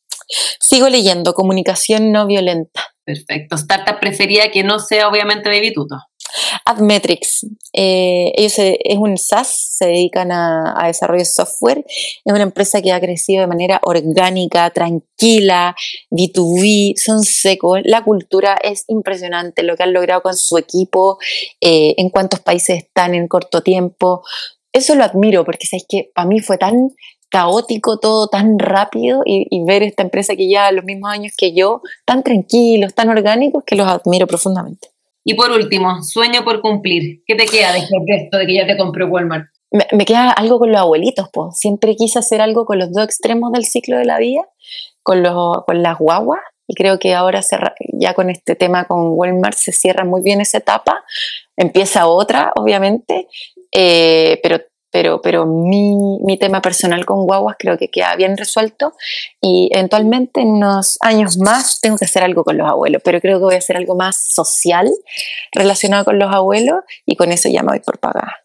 Sigo 0.60 0.90
leyendo, 0.90 1.36
Comunicación 1.36 2.12
no 2.12 2.26
violenta. 2.26 2.88
Perfecto. 3.06 3.56
Startup 3.56 4.00
preferida 4.00 4.50
que 4.50 4.64
no 4.64 4.80
sea 4.80 5.10
obviamente 5.10 5.48
Baby 5.48 5.74
Tuto. 5.74 5.96
Admetrics. 6.66 7.46
Eh, 7.74 8.32
ellos 8.36 8.54
es 8.58 8.98
un 8.98 9.18
SaaS, 9.18 9.76
se 9.78 9.86
dedican 9.86 10.32
a, 10.32 10.76
desarrollo 10.88 11.20
de 11.20 11.26
software. 11.26 11.84
Es 11.88 12.34
una 12.34 12.44
empresa 12.44 12.82
que 12.82 12.92
ha 12.92 13.00
crecido 13.00 13.42
de 13.42 13.48
manera 13.48 13.80
orgánica, 13.84 14.70
tranquila, 14.72 15.76
B2B, 16.12 16.96
son 16.98 17.24
secos. 17.24 17.80
La 17.84 18.04
cultura 18.04 18.58
es 18.62 18.86
impresionante, 18.88 19.64
lo 19.64 19.76
que 19.76 19.84
han 19.84 19.94
logrado 19.94 20.22
con 20.22 20.36
su 20.36 20.58
equipo, 20.58 21.18
eh, 21.62 21.96
en 21.98 22.10
cuántos 22.10 22.40
países 22.40 22.78
están 22.84 23.16
en 23.16 23.28
corto 23.28 23.62
tiempo. 23.62 24.24
Eso 24.72 24.96
lo 24.96 25.04
admiro 25.04 25.46
porque 25.46 25.68
sabes 25.68 25.86
que 25.88 26.12
para 26.14 26.28
mí 26.28 26.40
fue 26.40 26.58
tan 26.58 26.90
caótico 27.30 28.00
todo, 28.00 28.28
tan 28.28 28.58
rápido 28.58 29.22
y, 29.26 29.48
y 29.50 29.64
ver 29.66 29.84
esta 29.84 30.04
empresa 30.04 30.36
que 30.36 30.50
ya 30.50 30.72
los 30.72 30.86
mismos 30.86 31.12
años 31.12 31.34
que 31.38 31.54
yo, 31.54 31.82
tan 32.06 32.24
tranquilos, 32.24 32.94
tan 32.94 33.10
orgánicos, 33.10 33.64
que 33.66 33.76
los 33.76 33.88
admiro 33.88 34.28
profundamente. 34.28 34.90
Y 35.30 35.34
por 35.34 35.52
último, 35.52 36.02
sueño 36.04 36.46
por 36.46 36.62
cumplir. 36.62 37.22
¿Qué 37.26 37.36
te 37.36 37.48
queda 37.48 37.74
después 37.74 38.02
de 38.06 38.16
esto, 38.16 38.38
de 38.38 38.46
que 38.46 38.54
ya 38.54 38.66
te 38.66 38.78
compró 38.78 39.08
Walmart? 39.08 39.48
Me, 39.72 40.06
queda 40.06 40.32
algo 40.32 40.58
con 40.58 40.72
los 40.72 40.80
abuelitos, 40.80 41.28
pues. 41.34 41.60
Siempre 41.60 41.98
quise 41.98 42.18
hacer 42.18 42.40
algo 42.40 42.66
con 42.66 42.80
los 42.80 42.94
dos 42.94 43.04
extremos 43.04 43.52
del 43.52 43.66
ciclo 43.66 43.98
de 43.98 44.06
la 44.06 44.20
vida, 44.20 44.48
con, 45.04 45.24
los, 45.24 45.66
con 45.66 45.84
las 45.84 45.98
guaguas, 46.00 46.40
y 46.66 46.76
creo 46.76 46.98
que 46.98 47.14
ahora 47.14 47.42
ya 48.00 48.14
con 48.14 48.30
este 48.30 48.56
tema 48.56 48.86
con 48.86 49.10
Walmart 49.18 49.58
se 49.58 49.74
cierra 49.74 50.06
muy 50.06 50.22
bien 50.22 50.40
esa 50.40 50.60
etapa. 50.60 51.04
Empieza 51.58 52.08
otra, 52.08 52.54
obviamente, 52.56 53.28
eh, 53.74 54.40
pero 54.42 54.62
pero, 54.98 55.22
pero 55.22 55.46
mi, 55.46 55.96
mi, 56.26 56.40
tema 56.40 56.60
personal 56.60 57.06
con 57.06 57.28
guaguas 57.28 57.56
creo 57.60 57.78
que 57.78 57.90
queda 57.90 58.16
bien 58.16 58.36
resuelto 58.36 58.94
y 59.40 59.70
eventualmente 59.72 60.42
en 60.42 60.48
unos 60.48 60.98
años 61.02 61.38
más 61.38 61.80
tengo 61.80 61.98
que 61.98 62.06
hacer 62.06 62.24
algo 62.24 62.44
con 62.44 62.58
los 62.58 62.68
abuelos, 62.68 63.04
pero 63.06 63.22
creo 63.22 63.38
que 63.38 63.44
voy 63.44 63.54
a 63.54 63.60
hacer 63.60 63.78
algo 63.78 63.96
más 63.96 64.34
social 64.34 64.90
relacionado 65.52 66.04
con 66.04 66.18
los 66.18 66.34
abuelos 66.34 66.78
y 67.06 67.16
con 67.16 67.32
eso 67.32 67.48
ya 67.48 67.62
me 67.62 67.74
voy 67.74 67.80
por 67.82 68.00
pagar. 68.00 68.38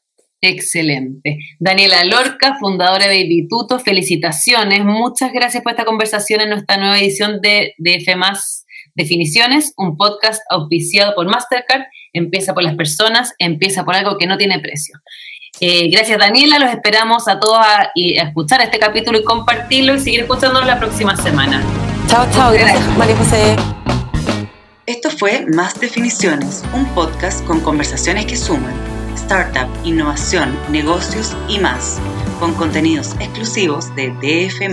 Excelente. 0.43 1.39
Daniela 1.59 2.05
Lorca, 2.05 2.59
fundadora 2.61 3.07
de 3.07 3.23
Baby 3.23 3.49
Tuto, 3.49 3.79
felicitaciones. 3.79 4.85
Muchas 4.85 5.33
gracias 5.33 5.63
por 5.63 5.73
esta 5.73 5.87
conversación 5.87 6.43
en 6.43 6.51
nuestra 6.51 6.77
nueva 6.77 6.99
edición 6.99 7.41
de, 7.41 7.73
de 7.79 7.95
F 7.95 8.15
Definiciones, 8.95 9.73
un 9.79 9.97
podcast 9.97 10.43
auspiciado 10.51 11.15
por 11.15 11.25
Mastercard. 11.27 11.85
Empieza 12.13 12.53
por 12.53 12.63
las 12.63 12.77
personas, 12.77 13.33
empieza 13.39 13.87
por 13.87 13.95
algo 13.95 14.19
que 14.19 14.27
no 14.27 14.37
tiene 14.37 14.59
precio. 14.59 14.99
Eh, 15.65 15.91
gracias 15.91 16.19
Daniela, 16.19 16.59
los 16.59 16.71
esperamos 16.71 17.29
a 17.29 17.39
todos 17.39 17.57
a, 17.57 17.93
escuchar 17.95 18.61
este 18.63 18.81
capítulo 18.81 19.21
y 19.21 19.23
compartirlo 19.23 19.95
y 19.95 20.01
seguir 20.01 20.23
escuchándonos 20.23 20.67
la 20.67 20.81
próxima 20.81 21.17
semana. 21.17 21.63
Chao, 22.09 22.27
chao, 22.33 22.53
gracias 22.53 22.85
María 22.99 23.17
José. 23.17 23.55
Esto 24.87 25.09
fue 25.09 25.47
Más 25.55 25.79
Definiciones, 25.79 26.65
un 26.75 26.85
podcast 26.97 27.47
con 27.47 27.61
conversaciones 27.61 28.27
que 28.27 28.37
suman 28.37 28.75
startup, 29.15 29.69
innovación, 29.85 30.59
negocios 30.69 31.37
y 31.47 31.61
más, 31.61 32.01
con 32.41 32.55
contenidos 32.55 33.13
exclusivos 33.21 33.95
de 33.95 34.09
DF. 34.21 34.69